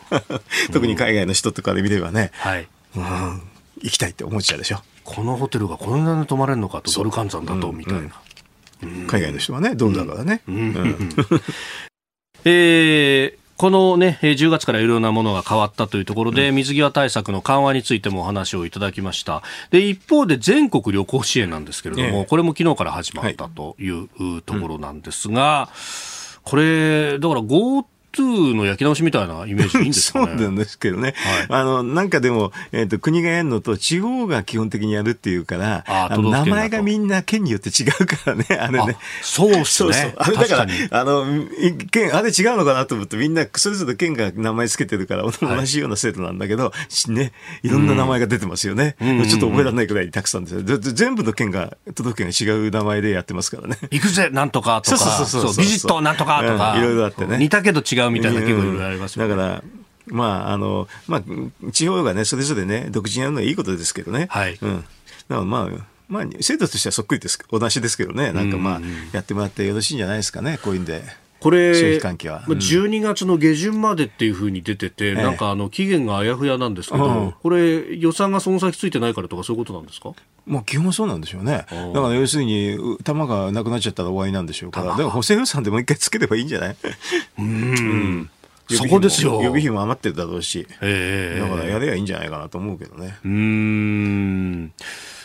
[0.72, 3.42] 特に海外の人とかで見ればね、はい、うん、
[3.82, 4.82] 行きたいって思っちゃうでしょ。
[5.04, 8.10] このホテルがこんなに泊まれるのかとドル換算だと、みたいな、
[9.08, 10.42] 海外の人はねドルだからね、
[12.46, 19.44] えーこのね、10月からいろんなものが変わったというところで、水際対策の緩和についてもお話をいただきました。
[19.72, 24.10] で、一方で全国旅行支援なんですけれども、これも昨日から始まったという
[24.42, 25.70] ところなんですが、
[26.44, 31.14] これ、だから GoTo 2の焼き直しみたいなイメージいいんですか、ね、 そうなんですけどね。
[31.50, 38.98] はい、あの、なんかでも、えっ、ー、と、国がやるのと地方が基本的にやるっていうから、あの名前がみんな県によって違うからね、あれね。
[39.22, 39.86] そうっすね。
[39.86, 41.26] そうそうあれだから、あの、
[41.92, 46.74] 県、あれ違うのかなと思って、みんなそれぞれ県が名前つけてるから、同じような制度なんだけど、は
[47.10, 47.32] い、ね、
[47.64, 48.96] いろんな名前が出てますよね。
[49.02, 50.78] うん、ちょっと覚えられないくらいたくさんですよ。
[50.78, 53.78] 全部の県が、都道府県が違う名前でやってますからね。
[53.92, 57.38] 行くぜ、なんとかとか、そうそうそうそうビジットなんとかとか、いろいろあってね。
[57.38, 59.30] 似たけど違うみたいな結構いろいろありますよね。
[59.30, 59.64] だから
[60.08, 64.28] まあ、あの、まあ、地方がね、それぞれね、独自にやるのはいいことですけどね。
[64.30, 64.58] はい。
[64.62, 64.82] うん。
[64.82, 64.86] だか
[65.30, 65.70] らまあ、
[66.08, 68.82] まあ、制度としてはそっくりです、同じですけどね、なんかまあ、
[69.14, 71.02] やってもらってよろしいんじゃないですかね、こういうんで。
[71.40, 72.44] これ、消費関係は。
[72.48, 80.12] うん、12月の下旬までっていうふうに出てて、なんかあの期限があやふやなんですけど、これ、予算がその先ついてないからとか、そういうことなんですか？
[80.46, 81.66] まあ、基本そうなんでしょうね。
[81.94, 86.76] だから要するに、玉がなくなっちゃったら終わりなんでしょうから、でも補正予算でもう一回つければいいんじゃない？
[87.40, 88.30] うん。
[88.70, 89.34] そこですよ。
[89.42, 93.16] 予備費も余ってるだろうし、えー、だからやればいいんじゃないかなと思うけどね。
[93.24, 94.72] うん。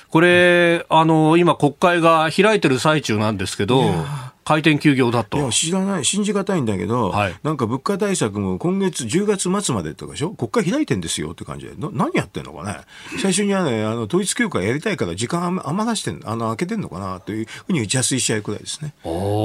[0.09, 3.95] これ、あの、今国会が開いてる最中なんですけど、
[4.51, 5.39] 開店休業だと。
[5.39, 10.31] いや、知らない、信じがたいんだけど、はい、なんか物価対策も今月10月末までとかでしょ？
[10.31, 12.81] 国会開いてんですよって感じで、何やってんのかね？
[13.23, 18.93] 最初にはね、あの、統一教会やりたいから時間余らしてん、あの、開けてんのかなというふうに打ちやすい試合くらいですね。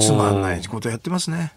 [0.01, 1.53] つまんないことやってますね。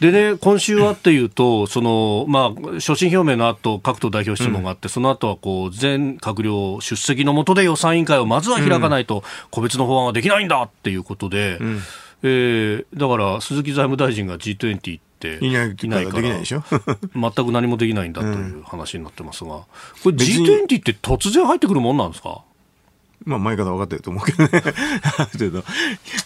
[0.00, 11.80] でね、今週はっていうと、その、まあ、所信表明の後、各党代表質問があって、うん、その後はこう、全閣僚出席のもとで予算委員会をまずは開かないと、個別の法案はできないんだっていうことで、うん
[12.22, 15.52] えー、だから鈴木財務大臣が G20 行ってい
[15.88, 19.50] ないから全く何もできないんだという話になってますが、
[20.02, 22.42] これ G20 って突然入ってくるもんなんですか？
[23.24, 24.50] まあ前から分かってると思うけどね。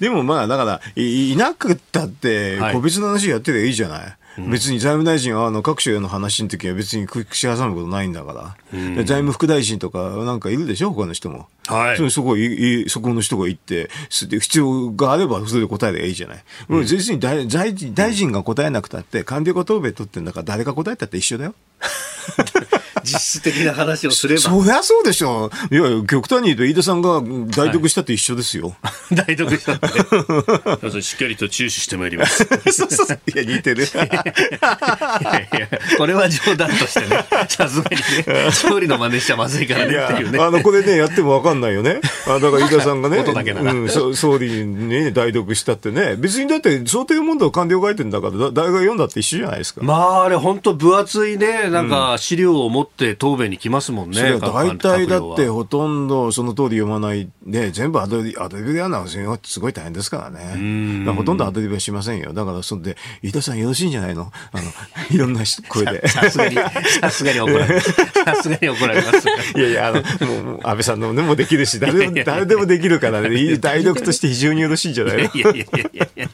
[0.01, 4.17] でもまあだからいなくったって個別の話やってりゃいいじゃない、はい？
[4.38, 11.49] 別に財務大臣はあの各省の話の時は別に口挟むことないんだから、うん、財務副大臣とかなんかいるでしょ、他の人も。
[11.66, 16.45] はい、そそこいそこの人が行って、必要があればそれで答えればいいじゃない。
[16.68, 21.55] うん、別に大大臣が答えなくたって、官僚が答弁取ってんだから誰が答えたって一緒だよ。
[23.05, 24.41] 実質的な話をすれば。
[24.41, 25.51] そりゃそうでしょ。
[25.71, 27.21] いや、極端に言うと、飯田さんが
[27.55, 28.75] 代読したって一緒ですよ。
[28.83, 31.03] はい、代読したって。
[31.03, 32.45] しっかりと注視してまいります。
[32.71, 33.21] そうそうそう。
[33.35, 33.85] いや、似てる。
[33.93, 40.39] いやいや、これは冗談としてね、さすがにね、総理の真似しちゃまずいからねっていうね。
[40.39, 42.01] あの、これね、やってもわかんないよね。
[42.27, 49.83] あだから飯田さんがね、うん、総理にね、代読したってね、別にだって想定問題を官僚書いてんだから、大学読んだって一緒じゃないですか。
[49.83, 54.38] まあ、あれ本当分厚いね、なんか資料を持って答弁に来ますもんね。
[54.40, 59.07] 大体だってほとんどその通り読まないで、全部アドリアドリブでやるのは
[59.42, 61.05] すごい大変ですからね。
[61.07, 62.33] らほとんどアドリブはしませんよ。
[62.33, 64.33] だからそんで、飯田さんよろしいんじゃないの？
[64.53, 64.71] あの、
[65.11, 66.09] いろんな声で。
[66.09, 66.57] さすがに、
[67.01, 67.92] さすがに怒られます。
[68.25, 69.29] さすがに怒られます。
[69.59, 75.23] いやいや、あの、もう安倍さんのでもできるし、誰でも、誰でもできるからね、代読として非常によろしいんじゃないの？
[75.23, 76.29] いやいやいやいや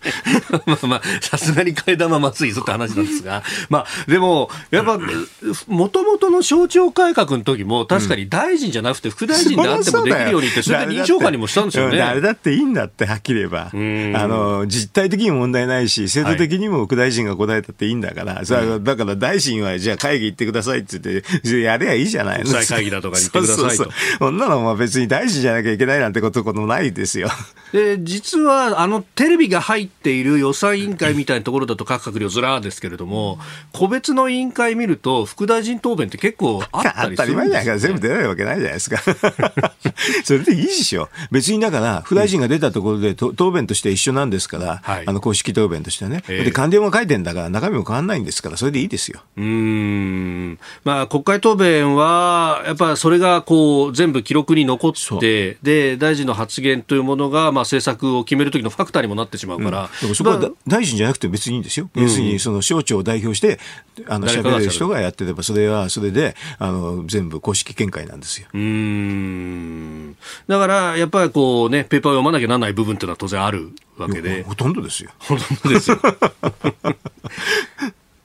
[0.66, 4.98] まあまあ、さすがに替え玉まずいぞって話なんですが、まあ、でも、やっぱ、
[5.66, 12.00] もともとのの省庁改革の時も、確かに大臣じゃなくて副大臣であってもできるようにって、それで認証官にもしたんですよね。
[12.00, 13.70] あれだっていいんだって、はっきり言えば。
[13.72, 22.44] あの、実態的にも問題ないし、制度的にも副大臣が答えたっていいんだから、はい、だから大臣はじゃあ会議行ってくださいって言って、やればいいじゃないの。
[22.44, 23.68] 国際会議だとかに行ってくださいと。
[23.68, 27.28] そうそうそんなのまあ別に大臣じゃなきゃいけないなんてこともないですよ。
[27.72, 33.38] で、実は、あの、テレビが入っている予算委員会みたいなところだと各閣僚ずらーですけれども、
[33.72, 38.98] 個別の委員会見ると、副大臣答弁って結構あったりするんです、ね、当たり前じゃないから全部出ないわけないじゃないですか。
[40.24, 41.08] それでいいでしょ。
[41.30, 46.22] 別にだから、 副大臣が出たところで、答弁として一緒なんですから、はい、あの公式答弁としてね。
[46.28, 49.20] えー、で、官僚も書いてんだから、中身も変わんないんですから、それでいいですよ。
[49.36, 50.58] うん。
[50.84, 59.90] まあ、国会答弁は、やっぱそれがこう、全部記録に残って、で、大臣の発言というものが、まあ、政策を決めるときのファクターにもなってしまうから。
[60.02, 61.90] うん、そこは大臣じゃなくて別にいいんですよ。
[61.94, 63.58] 要するに、その省庁を代表して、
[64.06, 66.17] あの、喋る人がやってれば、それはそれで、
[66.58, 68.48] あの、全部公式見解なんですよ。
[68.52, 70.16] うん。
[70.46, 74.42] だからやっぱりこうねペーパーを読まなきゃならない部分っていうのは当然あるわけで。
[74.44, 75.10] ほとんどですよ。
[75.18, 75.96] ほとんどですよ。
[76.02, 76.20] だか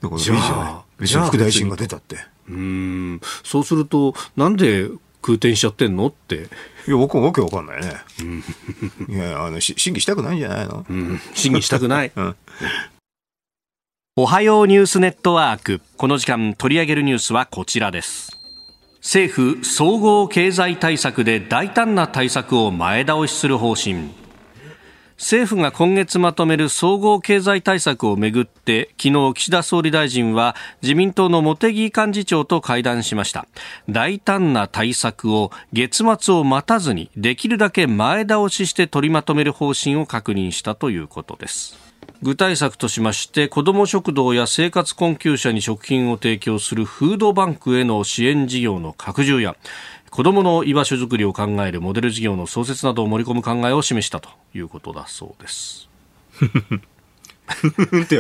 [0.02, 1.02] らいいじゃない。
[1.02, 2.18] 別に副大臣が出たって。
[2.50, 3.22] うん。
[3.44, 4.90] そうするとなんで
[5.22, 6.50] 空転しちゃってんのって。
[6.86, 7.94] いや僕もわけわかんないね、
[9.08, 12.36] うん、いやあの審議したくないんじゃないの、うん、審議したくない、うん
[14.16, 15.82] おはようニュースネットワーク。
[15.98, 18.40] この時間取り上げるニュースはこちらです。
[18.98, 24.12] 政府総合経済対策で大胆な対策を前倒しする方針。
[25.18, 33.48] 政府が今月まとめる総合経済対策をめぐって昨日岸田総理大臣は自民党の茂木幹事長と会談しました。
[33.90, 41.83] 大胆な対策を月末を待たずにできるだけ前倒しして取りまとめる方針を確認したということです。
[42.24, 49.58] 具体策としまして子ども食堂や生活困窮者に食品を提供するフードバンクへの支援事業の拡充や
[50.10, 55.90] 子どもの居場所づくりを考えるモデル事業の創設などを盛り込む考えを示したということだそうです。
[58.04, 58.20] って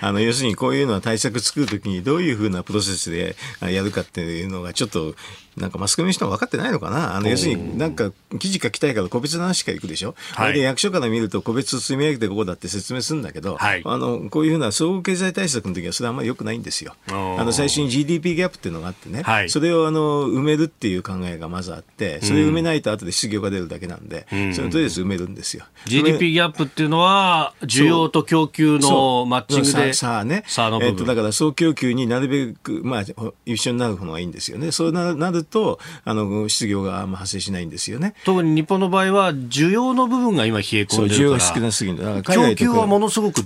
[0.00, 5.16] あの要するにこういうのは対策作るときにどういうふうなプロセスでやるかっていうのがちょっと
[5.56, 7.16] なんかマスコミの人は分かってないのかな？
[7.16, 16.94] あの要するになんか記事書きたいから個別の話しか行くでしょ、はい、で役所から見ると個別積み上げてここだって説明するんだけど、はい、あのこういうふうな総合経済対策の時はそれはあんまりよくないんですよ。
[17.08, 17.12] あ
[17.44, 25.64] の最初に GDP ギャップっていうのがあってね、はい、それをあの埋めるっていう考えがまずあってそれを埋めないと後で失業が出るだけなんで、うん、それとりあえず埋めるんですよ。
[25.86, 30.44] GDP ギャップっていうのは需要と供給のマッチングでさあね、
[30.82, 33.04] えっと、だから総供給になるべく、まあ、
[33.46, 34.72] 一緒になる方がいいんですよね。
[34.72, 43.42] そうなるとあのの失業が発生しないんですよね特に日本の場合は、需要の部分が今、冷え込んでるから、需要が少なすぎる供給はものすごく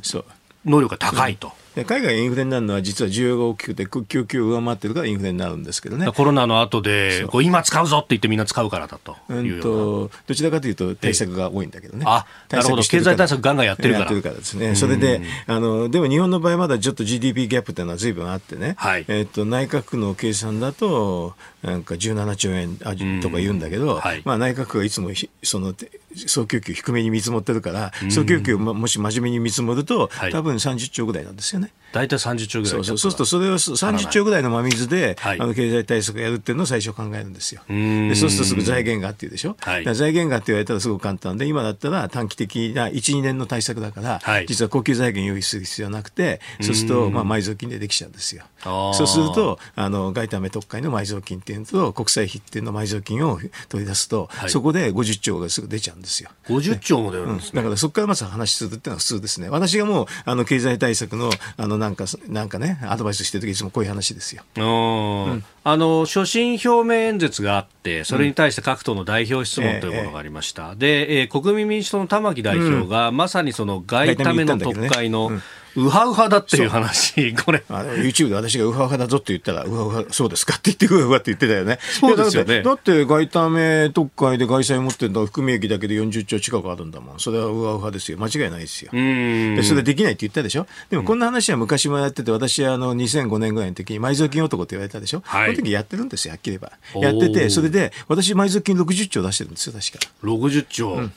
[0.64, 1.52] 能力が高いと。
[1.84, 6.10] 海外インフレになるのは実は需要が大きくて供給を上回ってるからインフレになるんですけどね。
[6.12, 9.16] コロナの後でこう今使うぞって言ってみんな使うからだと。
[9.28, 12.04] うんとどちらかというと対策が多いんだけどね。
[12.06, 12.82] あなるほど。
[12.82, 14.00] 経済対策ガンガンやってるから。
[14.00, 14.74] やってるからですね。
[14.74, 22.76] それであのでも日本の場合まだちょっと GDP ギャップっていうのは随分あってね、はい、えっと内閣の計算だとなんか17兆円
[23.20, 25.10] とか言うんだけど、はい、まあ内閣がいつも
[25.42, 25.74] その
[26.14, 31.67] 総供給低めに見積もってるから、総供給もし真面目に見積もると、多分30兆ぐらいなんですよね。
[31.92, 32.98] 大体30兆ぐらいそうそう。
[32.98, 37.62] そうするとそれを30兆ぐらいの真水で、はい、あの経済対策をやるっていうのを最初考えるんですよ。
[37.68, 48.44] でそうするとすぐ財源がっていうでしょ、はい、財源がって言われたらすごく簡単で今だったら短期的な12年の対策だから、はい、実は高級財源用意する必要はなくてそうするとまあ埋蔵金でできちゃうんですよ。
[48.64, 56.30] そうするとあの外為特会の埋蔵金っていうのと国債費っていうの埋蔵金を取り出すと、そこで50兆がすぐ出ちゃうんですよ。
[56.46, 57.50] 50兆も出るんです、ね。
[57.50, 59.48] うん、だからそこからまず話するっていうのは普通ですね。
[59.48, 64.42] 私がもうあの経済対策のあのなんかなんかね、アドバイスしてる時いつもこういう話ですよ。
[64.56, 70.64] うん、あの所信表明演説があって、それに対して各党の代表質問というものがありました。
[70.64, 70.74] うんえ。
[70.74, 75.30] ー、で、えー、国民民主党の玉木代表が、まさにその外為の特会の、
[75.78, 77.62] ウハウハだっていう話、これ。
[77.68, 81.78] あの YouTube で私がウハウハだぞって言ったら、ウハウハ、そうですかって言って、ウハウハって言ってたよね。
[82.00, 82.62] そうですよね。
[82.62, 87.20] だって、外為特会で外債持ってるのは含み益だけで40兆近くあるんだもん。
[87.20, 88.18] それはウハウハですよ。
[88.18, 88.90] 間違いないですよ。
[88.92, 90.66] でそれできないって言ったでしょ？
[90.90, 95.22] でもこんな話は昔もやってて、私はあの2005年ぐらいの時に埋蔵金男って言われたでしょ？
[95.24, 97.08] はい、その時やってるんですよ、はっきり言えば。
[97.08, 100.12] やってて、それで私埋蔵金60兆出してるんですよ、確か。
[100.24, 101.12] 60兆、うん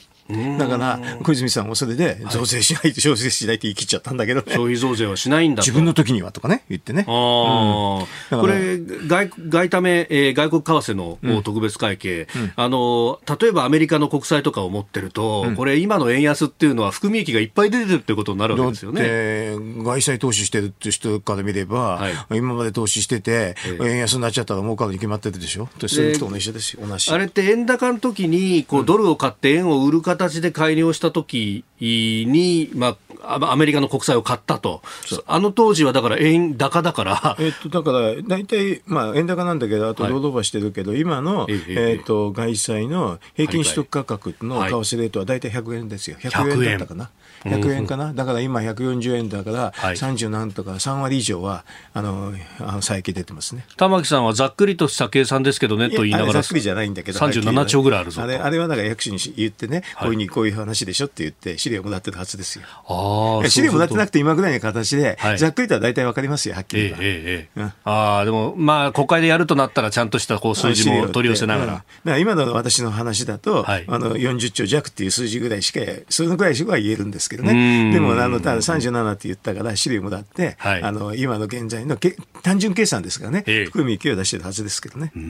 [0.58, 4.42] だから小泉さんもそれで増税しない、増税しないって言い切っちゃったんだけど。
[4.42, 19.56] ね消費増税はしないんだ自分の時にはとかね言ってね、あうん、これ外外為、えー、外国為替の特別会計、うん、あの例えばアメリカの国債とかを持ってると、うん、これ今の円安っていうのは含み益がいっぱい出てるってことになるわけですよね。
[19.82, 25.68] 外債投資してるって人から見れば、はい、今まで投資してて、えー、円安になっちゃったら儲かるに決まってるでしょ。
[25.86, 26.86] それと同じですよ。
[26.86, 27.10] 同じ。
[27.10, 34.82] あれって円高の時にこうドルを買って円を売る形で改良した時に、まあ、アメリカの国債を買ったと、
[35.26, 47.10] あの当時はだから円高だから、えっと、だから大体、まあ、円高なんだけど、あとロードーバーしてるけど、はい、今の、ええっと外債の平均取得価格の為替レートは大体100円ですよ、100円だったかな。
[47.44, 51.64] 100円かな、だから今140円だから、30何とか3割以上は
[51.94, 53.64] あのあの最近出てますね。
[53.76, 58.22] 玉木さんはざっくりとした計算ですけどねと言いながら、ざっくりじゃないんだけど、37兆ぐらいあるぞ。
[58.22, 62.64] あれあれはだから役所に言ってね、こういうにこういう話でしょって言って、資料もらってるはずですよ。
[62.88, 66.96] あ資料もらってなくて、今ぐらいの形で、ざっくりとは大体わかりますよ、はっきりと。
[67.00, 71.72] ええええああでも、まあ、国会でやるとなったら、ちゃんとしたこう数字も取り寄せながら。
[71.72, 77.92] だから今の私の話だと、あの40兆弱っていう数字ぐらいしか、そのぐらいしか言えるんですけどね。
[77.92, 85.12] でもあのただ37って言ったから資料もらって、はい、あの今の現在のけ単純計算ですからね、ええ、含み益を出してるはずですけどね。
[85.14, 85.20] で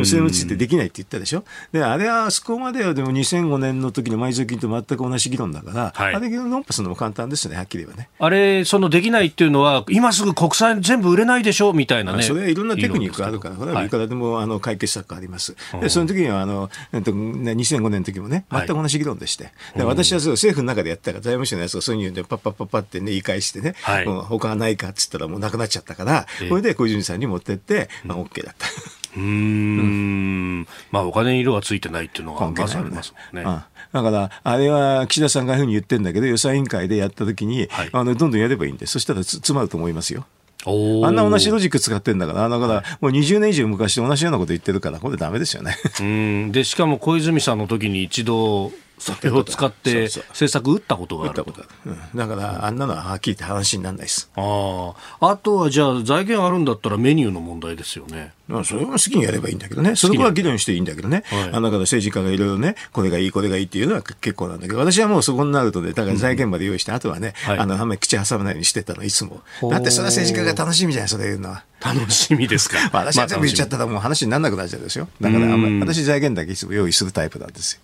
[0.00, 1.44] もそれについてできないって言ったでしょ。
[1.72, 8.08] であれはあそこまではでも2005年の時の埋蔵金と全く同じ議論だから、はい、あれ論破するのも簡単ですね、はっきり言えばね。
[8.18, 12.22] あれ、そのできないっていうのは、今すぐ国債全部売れないでしょみたいなね。
[12.22, 15.56] それはいろんなテクニックがあるから、これはいくらでもあの解決策があります。
[15.80, 28.66] でその時にはあの、えっと、2005年の時もね、全く同じ議論でして、で私はそ政府の中でやったから、財務省のやつがそういうでパッパッパッパってね、言い返してね、はい、もう他はないかっつったらもうなくなっちゃったから、これで小泉さんに持ってって、まあ、OK だった。
[29.14, 33.62] うん、まあお金に色がついてないっていうのがまずありますもんね。
[33.92, 40.24] だから、あれは岸田さんがふうに言ってるんだけど、予算委員会でやったときに、はい、あのどんどんやればいいんで、そしたら詰まると思いますよ。
[40.64, 45.76] あんな同じロジック使ってんだから、だからもう20年以上昔同じようなこと言ってるから、これだめですよね。
[46.00, 46.52] うん。
[46.52, 48.72] でしかも小泉さんの時に一度
[49.02, 51.54] それを使って政策打ったことがあると。
[51.86, 54.30] うん、だからあんなのははっきり言って話にならないです。
[54.36, 58.32] ああとはじゃあ財源あるんだったらメニューの問題ですよね。
[58.48, 69.40] まあ、それは好きにやればいいんだけどね、そこは議論していいんだけどね、はい、あの政治家がいろいろね、これがいい、これがいいっていうのは結構なんだけど、私はもうそこになるとね、だから財源まで用意して、うん、あとはね、はい、あのあんまり口挟まないようにしてたの、いつも。
[69.70, 71.64] だってそれは政治家が楽しみじゃない、それ言うのは。
[71.84, 72.78] 楽しみですか。
[72.92, 75.08] 私は全部言っちゃったらもう話にならなくなっちゃうですよ。
[75.20, 77.80] だからあんまり、私財源だけいつも用意するタイプなんですよ。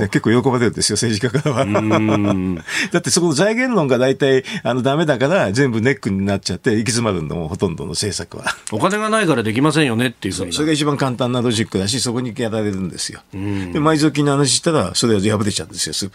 [0.00, 1.64] で結構喜ばれるんですよ、政治家からは。
[2.92, 8.44] だってそこの財源論が大体あのダメだから全部ネックになっちゃって行き詰まるのもほとんどの政策は。
[8.72, 13.20] お金がないからできませんよねっていうそれが一番簡単なロジックだし、そこにやられるんですよ。
[13.32, 16.06] で、埋蔵金の話したら、それは破れちゃうんですよ、す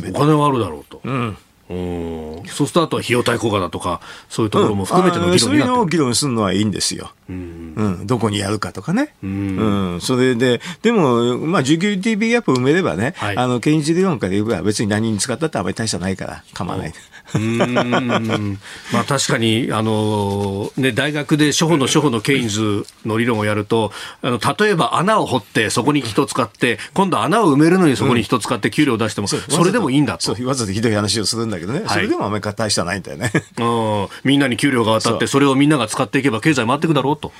[0.00, 0.16] べて。
[0.16, 1.00] お金はあるだろうと。
[1.04, 1.36] うん
[2.54, 7.12] そうするとあとは費用対効果だとか、そういうところも含めての議論になって、うん、そういうのを議論するのはいいんですよ。
[7.28, 9.14] うん、うん、どこにやるかとかね。
[9.22, 9.56] うん、
[9.94, 16.92] うん、それで、でも、まあ、需給 TV ギャップを埋めればね、はい、あの、検事理論から言えば別に何に使ったってあまり大差ないから構わない。
[17.34, 18.58] うん。
[18.92, 30.36] まあ、確かにあの、ね、大学で初歩の初歩のケインズの理論をやるとあの例えば穴を掘ってそこに人使って今度穴を埋めるのにそこに人使って給料を出しても、それでもいいんだと。
[30.44, 33.32] わざとひどい話をするんだけどね、はい、それでもあんまり大差ないんだよね。
[34.24, 37.32] みんなに給料が当たってそれをみんなが使っていけば経済回っていくだろうと。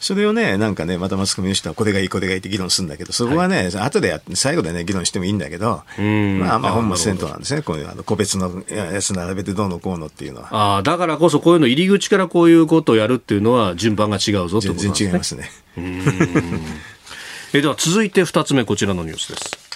[0.00, 7.62] それをね、なんかね、またマスコミの人はこれがいい、これがいいって議論するんだけど、そこはね、はい、後でや最後でね、議論してもいいんだけど、まあまあ本末転倒なんですね。
[7.62, 10.48] こういうあの個別のやつ並べてどうのこうのっていうのは。
[10.50, 14.92] ああ、だからこそこういうの入り口からこういうことをやるっていうのは順番が違うぞってことですね。
[14.92, 15.50] 全然違いますね。
[17.52, 19.66] えでは続いて二つ目こちらのニュースです。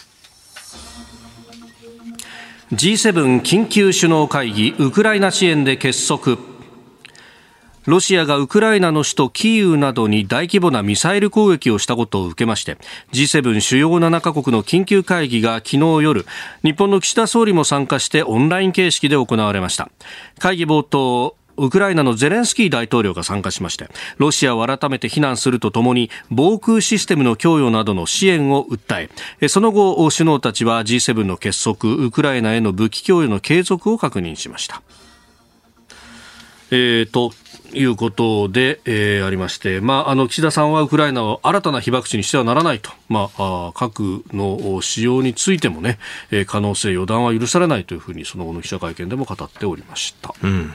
[2.73, 6.39] G7 緊急首脳会議ウクライナ支援で結束
[7.91, 12.79] ロシアがウクライナの首都キーウなどに大規模なミサイル攻撃をしたことを受けまして
[13.11, 16.25] G7 主要7カ国の緊急会議が昨日夜
[16.63, 19.91] 日本の岸田総理も参加してオンライン形式で行われました
[20.39, 23.89] 会議冒頭ウクライナのゼレンスキー大統領が参加しまして
[24.19, 29.09] ロシアを改めて非難するとともに防空システムの供与などの支援を訴
[29.41, 34.81] えその後首脳たちは G7 の結束ウクライナへの武器供与の継続を確認しました。
[36.71, 37.33] えーと
[37.73, 45.99] いうことで、えー、ありまして、まあ、あの岸田さんはウクライナを新たな被爆地にしてはならないと、まあ、核の使用についてもね、
[46.31, 50.35] え、可能性、予断は許されないというふうにその後の記者会見でも語っておりました。
[50.43, 50.75] うん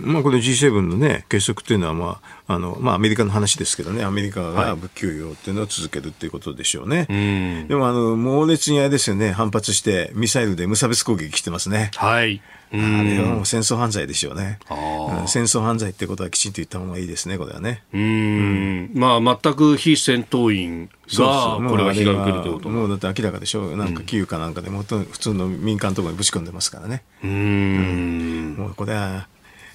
[0.00, 7.06] まあ、この G7 の、ね、結束というのは、まああのまあ、アメリカの話ですけどね、アメリカが武器供与っていうのを続けるっていうことでしょうね。
[7.08, 11.90] はい、でもあの、猛烈にあれですよね、反発して、ミサイルで無差別攻撃してますね。
[11.96, 14.60] はいあれはもう戦争犯罪でしょうね。
[14.70, 17.82] うん、戦争犯罪ってことはきちんと言った方がいいですね、これはね。
[17.92, 23.76] うん、まあ、全く非戦闘員が、これは被害を受けるということもうだって明らかでしょう。
[23.76, 27.02] なんか、キーウかなんかでも、普通の民間とかにぶち込んでますからね。
[27.24, 28.54] うん。
[28.56, 29.26] もうこれは、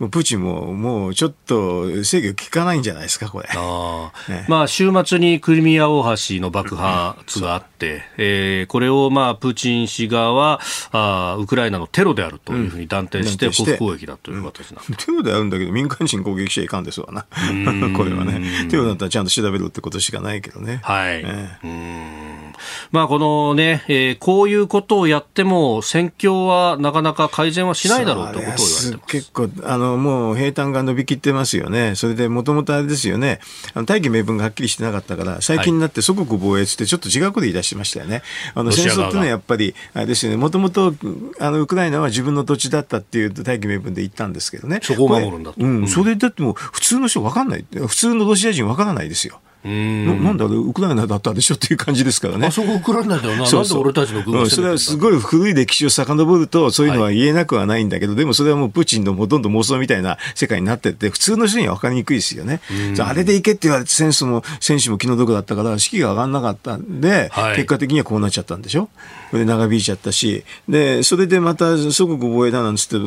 [0.00, 3.48] もうプーチンももうちょっと制御効かないんじゃないですか、これ。
[3.54, 17.26] あね、まあ、週末にクリミア大橋の爆発があって、えー、これをまあプーチン氏側はあウクライナのテロであるというふうに断定して、報復攻撃だという形なん、うん、テロであるんだけど、民間人攻撃しちゃいかんですわな、
[17.94, 18.68] これはね。
[18.70, 20.80] テロだったらちゃんと調べろってことしかないけどね。
[20.82, 21.22] はい。
[21.22, 22.54] えー、
[22.90, 29.12] まあ、このね、えー、こういうことをやっても、戦況はなかなか改善はしないだろうということを言われてます。
[29.12, 33.40] 結構あの、もう平坦が伸びきってますよね、それでもともとあれですよね、
[33.74, 38.22] あの大義名分がはっきりしてなかったから、最近になって祖国防衛ってちょっと違うこと言い出しましたよね。
[38.54, 40.94] あの戦争っていうのはやっぱり、あれですよね、もともと
[41.38, 44.80] あのウクライナは自分の土地だったっていう大義名分で言ったんですけどね。
[44.82, 45.56] そこを守るんだと。
[45.58, 47.64] うん、それだってもう普通の人分かんない。
[47.72, 49.40] 普通のロシア人分からないですよ。
[49.62, 52.46] ななんだウクライナだったでしょっていう感じですからね。
[52.46, 53.46] あそこウクライナだよな。
[53.46, 62.60] そうそうなんで俺たちの軍がそれはすごい古い歴史を遡ると、そういうのは言えなくはないんだけど、はい、でもそれはもうプーチンのほとんど妄想みたいな世界になってて、普通の人には分かりにくいですよね。
[63.00, 68.88] あれで行けって言われて、選手も、選手も気の毒だったから、士気が上がらなかったんで、はい、結果的にはこうなっちゃったんでしょ？
[69.30, 72.98] これ長引いちゃったし、で、それでまた祖国防衛だなんつって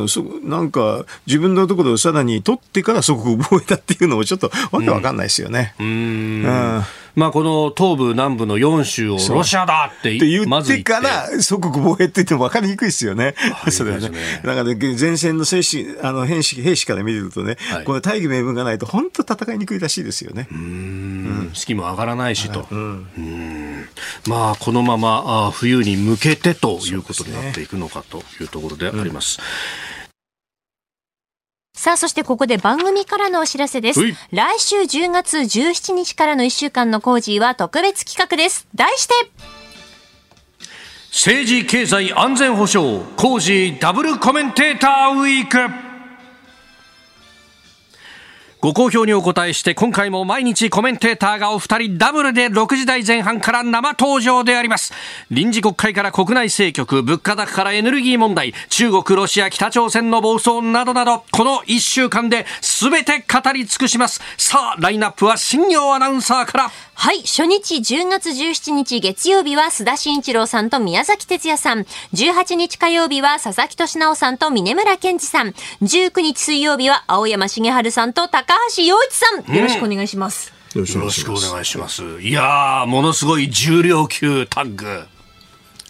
[0.48, 5.76] なんか自分のところをさらに取ってから祖国防衛だっていうのもちょっとわけわかんないですよね。
[5.80, 5.86] うん。
[5.86, 6.84] うん
[7.16, 13.36] まあ、この東部、南部の4州をロシアだって言ってから、祖国防衛って言っても分かりにくい ですよね。
[13.70, 14.10] それはね。
[14.44, 20.48] だから、ね、前線の兵士あの兵士兵士から見るとね、はい、この大義名分がないと、本当戦いにくいらしいですよね。
[20.52, 22.68] うん、士気も上がらないしと。
[22.72, 23.90] うん、うん
[24.28, 29.40] まあ、このままあ冬に向けてということになっていくのかというところであります。
[31.76, 34.00] さあ、そしてここで番組からのお知らせです。
[34.32, 38.68] 来週10月17日からの1週間のコージーは特別企画です。
[38.76, 39.14] 題して、
[41.12, 45.93] 政治経済安全保障コージーダブルコメンテーターウィーク
[48.64, 54.94] ご好評にお答えして今回も毎日コメンテーターがお二人ダブルで6時台前半から生登場であります
[55.30, 67.24] 臨時国会から国内政局物価高からエネルギー問題中国ロシア北朝鮮の暴走などなどこの1週間で全て語り尽くしますさあラインナップは新業アナウンサーからはい。
[67.24, 71.86] 初日10月17日月曜日は須田慎一郎さんと宮崎哲也さん。
[72.14, 75.50] 18日火曜日は佐々木俊直さんと峰村健二さん。
[75.82, 79.56] 19日水曜日は青山茂春さんと高橋洋一さん。
[79.56, 80.54] よろしくお願いします。
[80.76, 82.04] よろしくお願いします。
[82.22, 85.06] いやー、ものすごい重量級タッグ。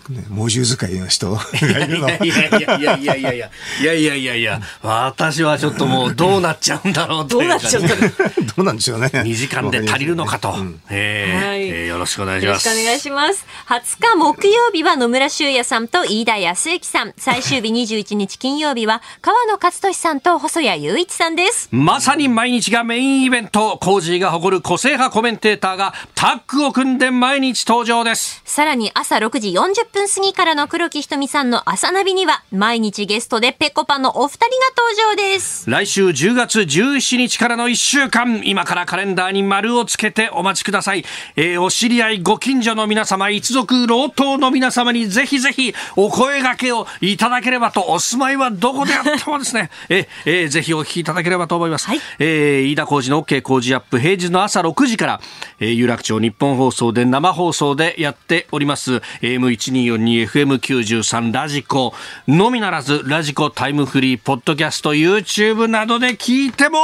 [0.09, 3.37] ね、猛獣使いの人いやいやいやいやいやいやいやいやい
[3.83, 4.61] やいやいやいや。
[4.81, 8.11] 私はちょっともうどうなっちゃうんだろうどうなっちゃうんだろう
[8.55, 9.07] どうなんでしょうね。
[9.07, 12.67] 2時間で足りるのかと、うん、えよろしくお願いします。
[12.67, 13.45] よろしくお願いします。
[13.67, 17.13] 20日木曜日は野村修也さんと飯田康之さん。
[17.17, 21.69] 最終日21日金曜日は川野勝利さんと細谷雄一さんです。
[21.71, 23.77] まさに毎日がメインイベント。
[23.79, 28.41] コージーが誇る個性派コメンテーターがタッグを組んで毎日登場です。
[28.45, 35.69] さらに朝6時40分過ぎからの黒木ひとみさんの朝ナビには、毎日ゲストでぺこぱのお二人が登場です。
[35.69, 41.05] 来週10月17日からの1週間、今からカレンダーに丸をつけてお待ちください。
[41.35, 51.87] えー、お知り合い、ご近所の皆様、一族、老頭の皆様にぜひぜひお声掛けをいただければと、お住まいはどこであってもですね、 ええー、ぜひお聞きいただければと思います。
[51.87, 55.21] はい、えー、飯田浩二の OK 工事アップ、平日の朝6時から、
[55.59, 59.01] えー、有楽町日本放送で生放送でやっております。
[59.21, 61.93] AM1242、FM93 ラジコ
[62.27, 66.77] のみならず、ラジコタイムフリー、ポッドキャスト、YouTube などで聞いても、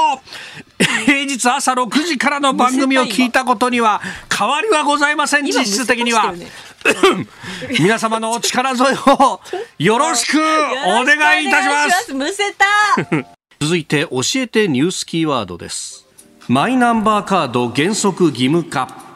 [1.05, 4.01] 平日朝6時からの番組を聞いたことには
[4.35, 6.33] 変わりはございません、実質的には。
[7.79, 9.41] 皆様のお力添えを
[9.77, 12.13] よろしくお願いいたします。
[12.13, 12.65] むせた
[13.59, 16.05] 続いて教えてニュースキーワードです。
[16.47, 19.08] マイナンバーカード原則義務化。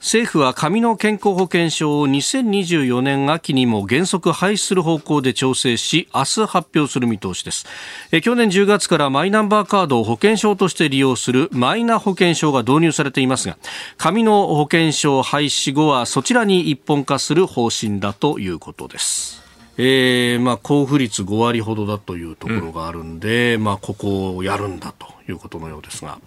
[0.00, 7.66] 政府は紙の健康保険証を2024年秋にも原則廃止する方向で調整し明日発表する見通しです。
[8.10, 13.58] え去年10月からマイナンバーカードを保険証として利用するマイナ保険証が導入されていますが
[13.98, 19.42] 紙の保険証廃止後はそちらに一本化する方針だということです。
[19.76, 25.19] えーまあ、交付率5割ほどだというところがあるんで、うん、まあ、ここをやるんだと。
[25.30, 26.18] いうことのようですが。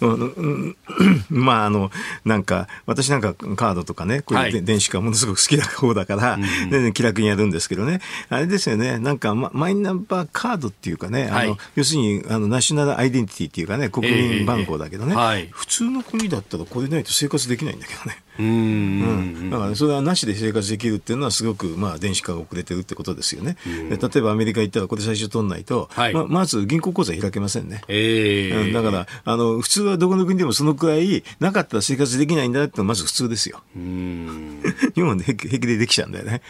[1.28, 1.90] まあ、あの、
[2.24, 6.38] なんか、私なんかカードとかね、こういう電子化ものすごく好きな方だから、は
[6.88, 18.22] い、 気楽にやるんですけどね、あれですよね、なんか、ま、マイナンバーカードっていうかね、あの、要するに、あの、ナショナルアイデンティティっていうかね、国民番号だけどね、えーはい、普通の国だったらこれないと生活できないんだけどね。
[18.38, 23.58] うん、だからそれはなしで生活できるっていうのはすごくまあ電子化が遅れてるってことですよね。
[23.66, 27.82] 例えばアメリカ行ったらこれ最初取んないと、はい、ままず銀行口座開けませんね。
[27.88, 33.62] えー、うん、だからあの普通はどこの国でもそのくらいなかったら生活できないんだってまず普通ですよ。
[33.74, 36.42] 日本で平気でできちゃうんだよね。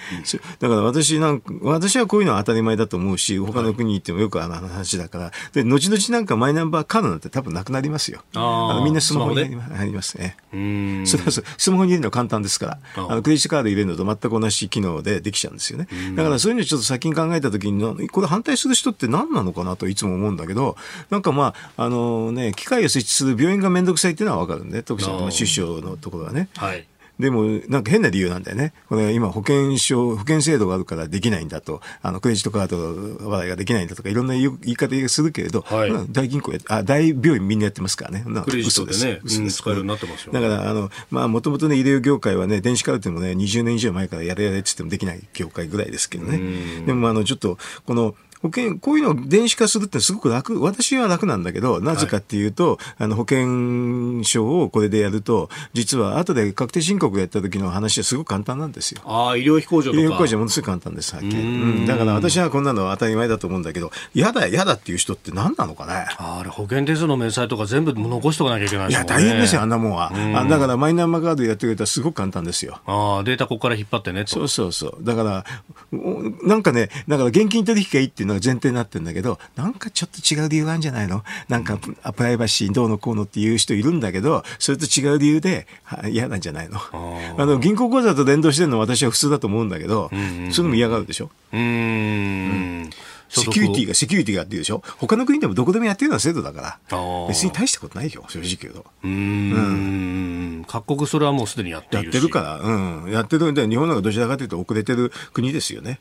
[0.60, 8.22] だから私なんか私はこういうのは当たり前だと思うし他の国に行ってもよくあの話だから、で後々なんかマイナンバーカードなんて多分なくなりますよ。
[8.34, 10.36] あのみんなスマホに入りますね。
[11.06, 12.78] それはスマホに入れるのは簡単ですから、
[13.08, 15.86] あのクレジットカード入れるのと全く同じ機能でできちゃうんですよね。
[16.14, 20.76] だからそういうのちょっと先に考えたときに、これ反対する人って何なのかなといつも思うんだけど、
[21.10, 21.91] なんかまあ、あの
[22.32, 26.48] ね、機械を設置する病院が面倒くさいっていうのはわかるんで、特に出生のところはね。
[26.56, 26.86] はい
[27.18, 28.72] でも、なんか変な理由なんだよね。
[28.88, 32.66] これ今保険証、保険制度があるからできないんだと、あの、クレジットカー
[33.20, 38.24] ド話題ができないんだとか、いろんな言い方するけれど、はい、大銀行や、あ、大病院みんなやってますからね。
[38.44, 39.58] クレジットでね、嘘です。
[39.58, 46.40] 使えるようになってますよ、ね、だから、あの、まあ、もともとね、医療業界はね、電子カルテもね、20年以上前からやれやれって言ってもできない業界ぐらいですけどね。
[46.86, 59.00] でも、あの、ちょっと、この、保険、こういうのを電子化するってすごく楽、私は楽なんだけど、なぜかっていうと、はい、あの、保険証をこれでやると、実は後で確定申告やった時の話はすごく簡単なんですよ。
[59.04, 60.02] ああ、医療費控除とか。
[60.02, 61.34] 医療費控除はものすごく簡単です、はっきり。
[61.34, 61.36] う
[61.82, 66.06] ん、だから私はこんなのは当たり前だと思うんだけど、嫌だ、嫌だっていう人って何なのかね。
[66.18, 70.12] あれ、保険手数の明細とか全部残しとかなきゃいけない、ね、いや、大変ですよ、あんなもんは。
[70.34, 72.80] あだからマイナンバーカードやってくれたらすごく簡単ですよ。
[72.86, 75.04] ああ、データここから引っ張ってねそうそうそう。
[75.04, 75.44] だから、
[76.42, 81.22] なんかね、だから現金取引がいいっていうのが前提になってるんだけど、なんかちょっと違う理由があるんじゃないの？
[81.48, 85.66] なんかプライバシーどうのこうのっていう人いるんだけど、それと違う理由で
[86.08, 86.78] 嫌なんじゃないの？
[87.38, 91.30] あの銀行口座と連動してるのは私は普通だと思うんだけど、うんうんうん、それも嫌がるでしょ？
[91.52, 91.60] うん。
[91.60, 91.62] う
[92.84, 92.90] ん
[93.32, 94.82] セキュリティが、セキュリティがっていうでしょ？
[94.98, 98.86] 他の国でもどこでもやってるような制度だから、別に大したことないよ、正直言うと。
[99.04, 100.64] うん。
[100.68, 103.10] 各国それはもうすでにやってるやってるから、うん。
[103.10, 105.98] やってるんで、日本なんかどちらかというと遅れてる国ですよね。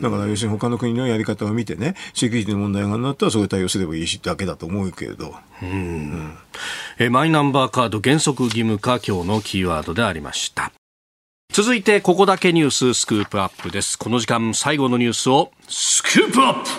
[0.00, 5.34] だから要するに他の国のやり方を見てね、セキュリティの問題がなったらそれ対応すればいいしだけだと思うけれど。
[5.62, 5.68] うん。
[5.68, 6.34] うん、
[6.98, 10.72] えマイナンバーカード原則義務化今日のキーワードでありました。
[11.58, 13.98] 続いてここだけニューススクープアップです。
[13.98, 16.70] この時間最後のニュースをスクープアップ。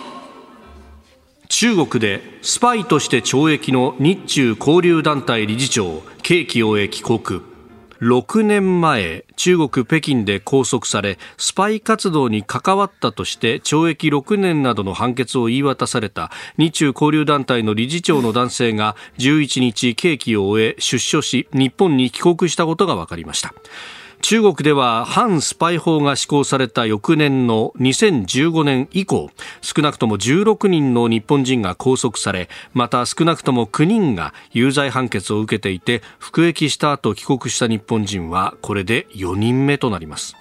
[1.49, 7.41] 中国でスパイとして懲役の日中交流団体理事長刑期を終え帰国。
[7.99, 23.53] 6年前中国北京で拘束されスパイ活動に関わったとして懲役6年などの判決を言い渡された日中交流団体の理事長の男性が11日刑期を終え出所し日本に帰国したことが分かりました。
[24.21, 29.29] 中国では反スパイ法が施行された翌年の2015年以降
[29.61, 40.35] 少なくとも16人の日本人が拘束されまた少なくとも9人が有罪判決を受けていて服役した後帰国した日本人はこれで4人目となります。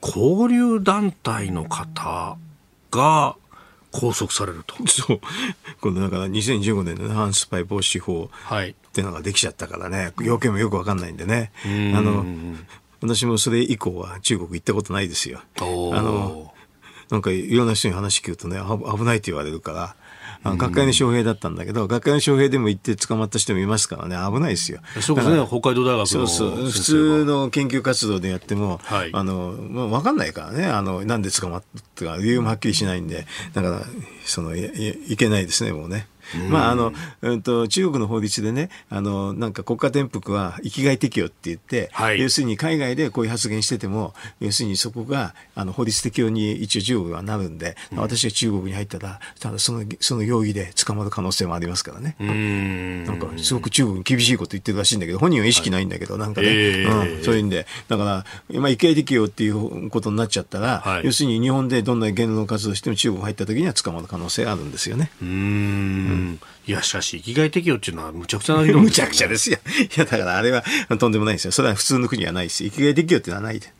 [0.00, 2.36] 交流団体の方
[2.90, 3.36] が
[3.98, 4.74] 拘束されると。
[4.86, 5.20] そう。
[5.80, 11.52] このだから2015年の反スパイ防止法っていうのができちゃったからね、要件もよくわかんないんでね。
[11.64, 12.24] あの、
[13.00, 15.40] 私もそれ以降は中国行ったことないですよ。
[15.58, 16.52] あの、
[17.10, 18.60] なんかいろんな人に話聞くとね、
[18.96, 19.96] 危ないって言われるから、
[20.44, 24.80] あ学会の招聘だったんだけど、学会の招聘でも行って捕まった人もいますからね、危ないですよ。
[25.00, 26.50] そうですね、北海道大学そうそう。
[26.70, 31.62] 普通の研究活動でやっても、はい、あの、まあ、わかんないからね、あの、なんで捕まっ
[31.94, 33.82] たか、理由もはっきりしないんで、だから、
[34.24, 34.62] その、い
[35.08, 36.06] いけないですね、もうね。
[36.50, 52.16] まああの、うんと、中国の法律でね、あの、なんか国家転覆は域外適用って言って、はい、要するに海外でこういう発言してても、要するにそこがあの法律適用に一応中国はなるんで、うん、私が中国に入ったら、ただそのその容疑で捕まる可能性もありますからね。
[52.24, 53.04] ん。
[53.04, 65.10] なんかすごく中国に厳しいこと言ってるらしいんだけど、本人は意識ないんだけど、はい、なんかね、えー、うん、そういうんで、だから、今、域外適用っていうことになっちゃったら、はい、要するに日本でどんな言論活動しても中国入った時には捕まる可能性があるんですよね。
[65.22, 66.17] うんうん
[66.66, 69.58] いや、しかし、生きがい適用っていうのはむちゃくちゃな議論 むちゃくちゃですよ。
[69.78, 70.62] いや、だからあれは
[70.98, 71.52] とんでもないですよ。
[71.52, 73.72] それは普通の国はないし、生きがい適用っていうのはないで。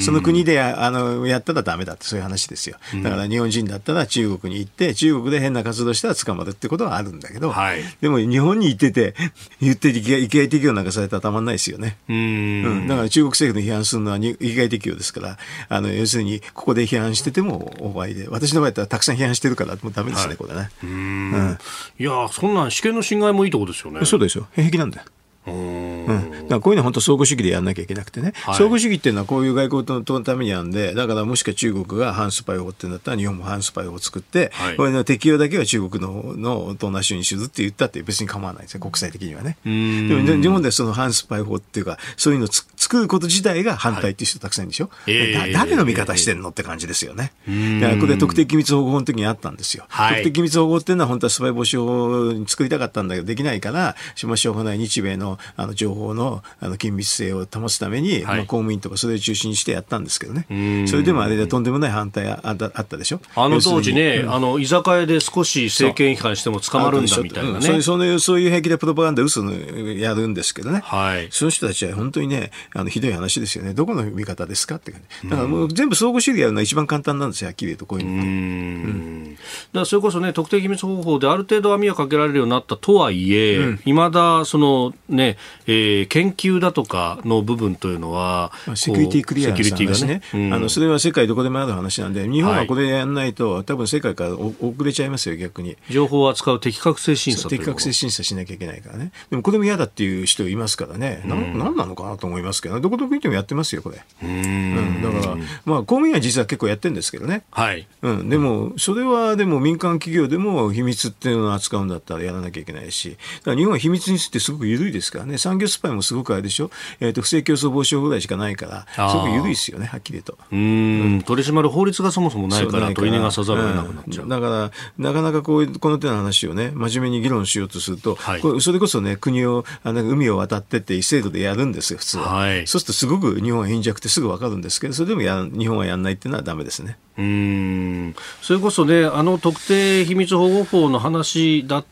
[0.00, 2.76] その国であのやったらダメだってそういう話ですよ。
[3.02, 9.14] だから日本人だったら中国に行って、中国で変な活動したら捕まるってことはあるんだけど、はい、でも日本に行ってて、
[9.60, 11.96] 言って生きがい適用なんかされたらたまんないですよね。
[12.08, 15.38] うん,、だから中国政府の批判するのは生きがい適用ですから、
[15.68, 20.70] あの要するにここで批判してても終わりで、私の場合だったらたくさん批判してるからもうダメですね、はい、これね。
[20.82, 21.58] うん、
[21.98, 24.04] いやそんなん試験の侵害もいいとこですよね。
[24.04, 24.46] そうですよ。
[24.54, 25.04] 平気なんだよ。
[25.46, 39.56] うん、だからこういうのは本当相互主義でやんなきゃいけなくてね、はい、相互主義っていうのはこういう外交のためにあるんで、だからもしか中国が反スパイ法ってなったら日本も反スパイ法を作って、はい、これの適用だけは中国のの東南州にするって言ったって別に構わないですよ、国際的にはね。
[39.64, 44.90] でも日本でその反スパイ法っていうか、そういうのを作ること自体が反対っていう人たくさんいるでしょ。
[45.04, 47.32] はい、誰の味方してんのって感じですよね。
[47.80, 49.86] だからこれ特定機密保護法の時にあったんですよ。
[49.90, 63.20] 特定機密保護っていうのは本当はスパイ防止法に作りたかったんだけどできないから、しょうがない日米のあの情報のあの緊密性を保つために、はい、まあ、公務員とかそれを中心にしてやったんですけどね、それでもあれでとんでもない反対ああったでしょ？
[63.34, 67.60] あの当時ね、うん、あの居酒屋で少し政権批判しても捕まるんだみたいなね。
[67.60, 69.52] そうそういうそういう平気でプロパガンダ、嘘の
[69.94, 78.26] やるんですけどね、はい、その人たちは本当にね、あのひどい話ですよね、どこの味方ですかって感じ、だからもう全部相互主義やるのは一番簡単なんですよ、はっきり言うと、こういうのって。
[78.26, 79.40] うん、だか
[79.80, 85.25] らそれこそね、特定秘密方法である程度網をかけられるようになったとはいえ、い、ま、だそのね、
[85.66, 95.76] えー、研究だとかの部分というのは、セキュリティクリアランスの話ね、うん、あのそれは世界どこでもある話なんで、日本はこれやらないと、はい、多分世界から遅れちゃいますよ、逆に。
[95.90, 99.12] 情報を扱う適格性審査適格性審査しなきゃいけないからね。
[99.30, 104.02] でもこれも嫌だっていう人いますからね、うん、なんなのかなと思いますけど、どこどこ行ってもやってますよ、これ。
[104.22, 107.44] うん、だから、まあ、公務員は実は結構やってるんですけどね。
[107.50, 107.86] はい。
[108.02, 120.38] うん、でも、それはでも民間企業でも秘密っていうのを扱うんだったらやらなきゃいけないし、だから日本は秘密についてすごく緩いですからね、産業スパイもすごくあれでしょ、えーと、不正競争防止法ぐらいしかないから、すごく緩いですよね、はっきりと。
[120.52, 124.24] うん、取り締まる法律がそもそもないから、取り逃がさざるを得なくなっちゃう。
[124.24, 132.18] うん、だから、なかなかこういうこの手の話をね、真面目に議論しようとすると、はい、これそれこそね、国を、あの海を渡ってって制度でやるんですよ、普通。
[132.18, 132.34] は。
[132.34, 136.98] はい、そうするとすごく日本は貧弱ってすぐ分かるんですけど、それでもや日本はやらないっていうのはだめですね。
[137.18, 138.14] うん。
[138.42, 141.84] それこそね、あの特定秘密保護法の話だっ、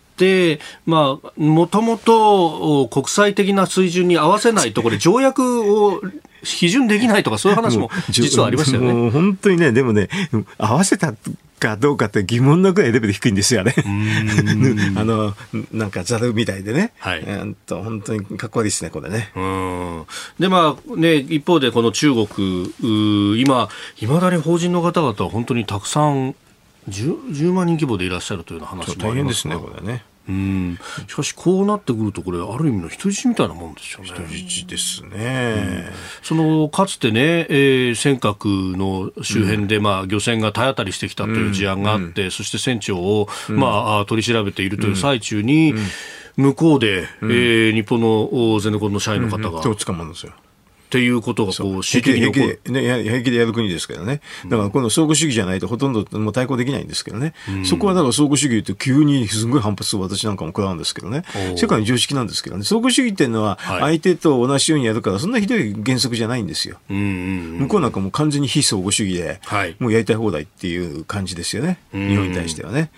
[0.87, 6.01] まあ、もともと国際的な水準に合わせないと、これ、条約を
[6.43, 9.11] 批准できないとか、そういう話も実はありましたよね。
[9.11, 10.09] 本当にね、でもね、
[10.59, 11.15] 合わせた
[11.59, 13.75] かどうかって疑問のぐらいレベル低いんですよね。
[14.97, 15.35] あの、
[15.73, 16.93] なんかざるみたいでね。
[16.99, 17.25] はい。
[17.27, 19.31] えー、と本当にかっこいいですね、これね。
[19.35, 20.05] うん。
[20.39, 23.69] で、まあね、一方でこの中国、今、
[24.01, 26.35] いまだに法人の方々は本当にたくさん
[26.89, 30.05] 10, 10万人規模でいらっしゃるというような話もありますね、これね。
[30.29, 30.79] うん。
[31.07, 34.11] しかし、こうなってくると、これ、ある意味の人質みたいなもんですよね。
[34.27, 35.87] 人質ですね。
[35.89, 45.75] うん、そのかつてね、えー、尖閣の周辺で、うん、まあ、漁船が体当たりしてきたという事案があって、うん、そして船長を、まあ、取り調べているという最中に、
[46.37, 49.61] 向こうで、うん、えー、日本のゼネコンの社員の方が。
[49.61, 50.33] 手をつかまるんですよ。
[50.95, 61.25] っていうことがこう平気で平気で、ね、平気でやる国ですけどね、だからこの相互主義じゃないとほとんどもう対抗できないんですけどね、うん、そこはだから相互主義って急にすごい反発を私なんかも食らうんですけどね、
[61.57, 66.79] 世界の常識なんですけどね、相互主義っていうのは相手と同じようにやるから、そんなひどい原則じゃないんですよ。
[66.89, 69.41] 向こうなんかもう完全に非相互主義で、
[69.81, 72.91] もうやりたい放題っていう感じですよね、日本に対してはね。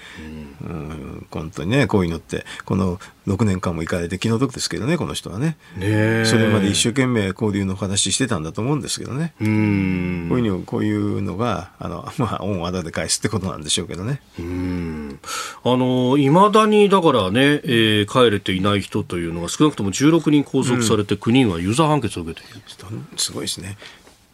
[0.63, 5.57] うん、本当にね、こういうのって、この6年間も行かれて気の毒ですけどね、この人はね。
[5.77, 9.33] ねそれまで一生懸命交流の話してたんだと思うんですけどね。
[9.41, 14.21] うんこういうのこういうのが、あの、 まあ、恩和田で返すってことなんでしょうけどね。
[14.39, 15.19] うん
[15.65, 22.61] あの、いまだにだからね、えー、帰れていない人というのが少なくとも16人拘束されて9人は有罪判決を受けている。
[22.91, 23.77] うん、すごいですね。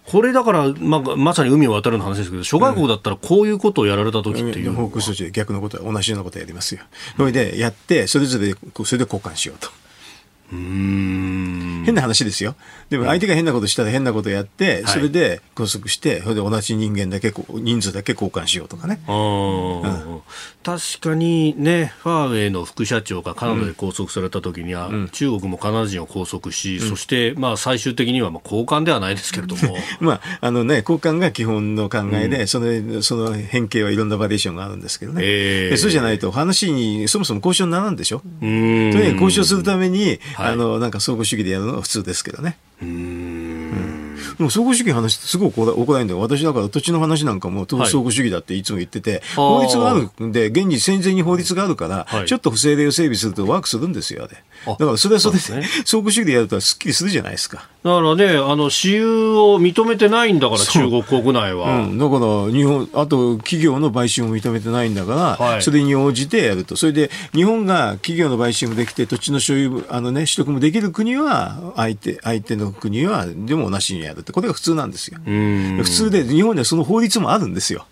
[0.07, 6.83] これだから、まあ、まさに海を渡るの話ですけど、諸外国だったらこういうことをやられた時っていう、報告措置で逆のこと同じようなことやりますよ。
[7.17, 8.57] それでやって、それぞれそ
[8.97, 9.71] れで交換しようと。
[10.53, 12.55] 変な話ですよ。
[12.91, 19.01] でも相手が変なことしたら変なことやって、それで拘束して、それで同じ人間だけ、人数だけ交換しようとかね。
[19.09, 20.21] うん、
[20.63, 29.77] 確かにね、ファーウェイの副社長がカナダで拘束された時には、うん、中国もカナダ人を拘束し、うん、そしてまあ最終的にはまあ交換ではないですけれども。
[30.01, 35.23] まあ、あのね、交換が基本の考えで、その、その変形はいろんなバリエーションがあるんですけどね。
[35.25, 38.23] えー、そうじゃないと話に、そもそも交渉にならんでしょ？
[38.41, 42.59] とにかく交渉するために、はい、あの、なんか相互主義でやるのが普通ですけどね。
[42.81, 43.42] うん。
[44.39, 46.21] でも相互主義の話ってすごく怒られるんだよ。
[46.21, 54.43] 私だから土地の話なんかも相互主義だっていつも言ってて、はい、法律があるんで、現に戦前に法律があるから、はい、ちょっと不正例を整備するとワークするんですよ、あれ。
[54.67, 57.69] だからそれはそれで、ね、相互主義でやるとすっきりするじゃないですか。
[57.83, 61.79] だからね、あの、私有を認めてないんだから、中国国内は。
[61.79, 66.77] うん、だから、日本、あと企業の買収も認めてないんだから、はい、それに応じてやると。
[66.77, 75.19] それで、日本が企業の買収もできて、土地の所有、あのね、取得もできる国は、相手、相手の国は、でもなしにやるって、これが普通なんですよ。
[75.25, 77.87] 普通で、日本ではその法律もあるんですよ。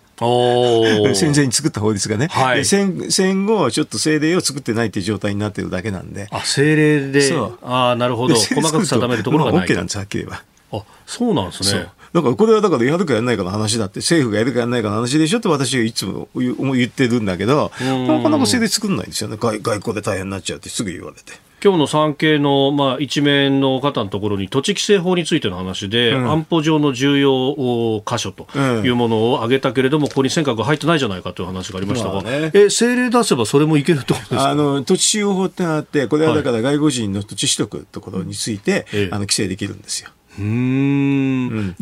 [1.15, 9.67] 戦前に作った法律がね、はい、戦戦後、ちょっと政令を作ってないっていう状態になってるだけなんで、あ政令で、あなるほど、細かく定めるところがない。
[9.67, 10.43] OK なんです、はっきり言えば。
[10.79, 11.87] あそうなんですね。
[12.13, 21.39] だからこれはだからやるかやらないかの話だって、政府がやるかやらないかの話でしょって私がいつも言ってるんだけど、なかなか政令作んないんですよね外、外交で大変になっちゃうってすぐ言われて。
[21.63, 34.49] 今日の産経の、まあ、一面の方のところに土地規制法についての話で、うん、安保上の重要箇所というものを挙げたけれども、ここに尖閣が入ってないじゃないかという話がありましたが、まあね、え政令出せばそれもいけるってことですか？
[34.49, 40.09] あの土地使用法ってのがあって、これはだから外国人の土地取得ところについて、はい、あの規制できるんですよ。
[40.39, 40.51] うん、で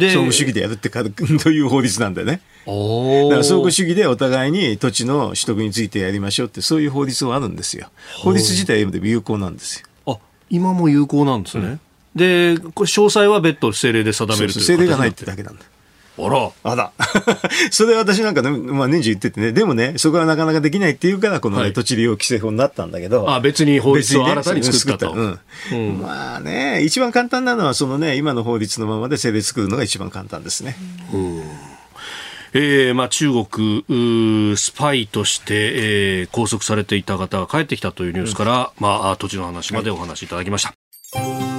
[0.08, 2.42] 相互主義でやるってか という法律なんだよね。
[2.66, 2.72] だ
[3.30, 7.90] から相互主義でお互いに土地の取得についてやりましょうってそういう法律もあるんですよ。
[8.18, 10.14] 法律自体でも有効なんですよ。
[10.14, 10.18] あ
[10.50, 11.64] 今も有効なんですね。
[11.66, 11.80] うん、
[12.16, 15.62] でこれ詳細は別途政令で定めるという政令がないってだけなんだ。
[16.26, 16.52] あら。
[16.72, 16.92] あら。
[17.72, 23.30] それ私なんか、ね、まあ年中言っててね、でもね、そこはなかなかできないっていうから、この、ねはい、土地利用規制法になったんだけど。
[23.30, 25.16] あ別に法律を新たに作ったと。
[25.16, 25.22] ね、
[25.72, 30.76] うん、うん、まあね、一番簡単なのは、そのね、今の法律のままで政令作るのが一番簡単ですね。
[31.14, 31.44] うん
[32.54, 40.70] えーまあ、中国スパイとして、えー、拘束されていた方が帰ってきたというニュースから、うん、まあ、土地の話までお話しいただきました。
[41.20, 41.59] はい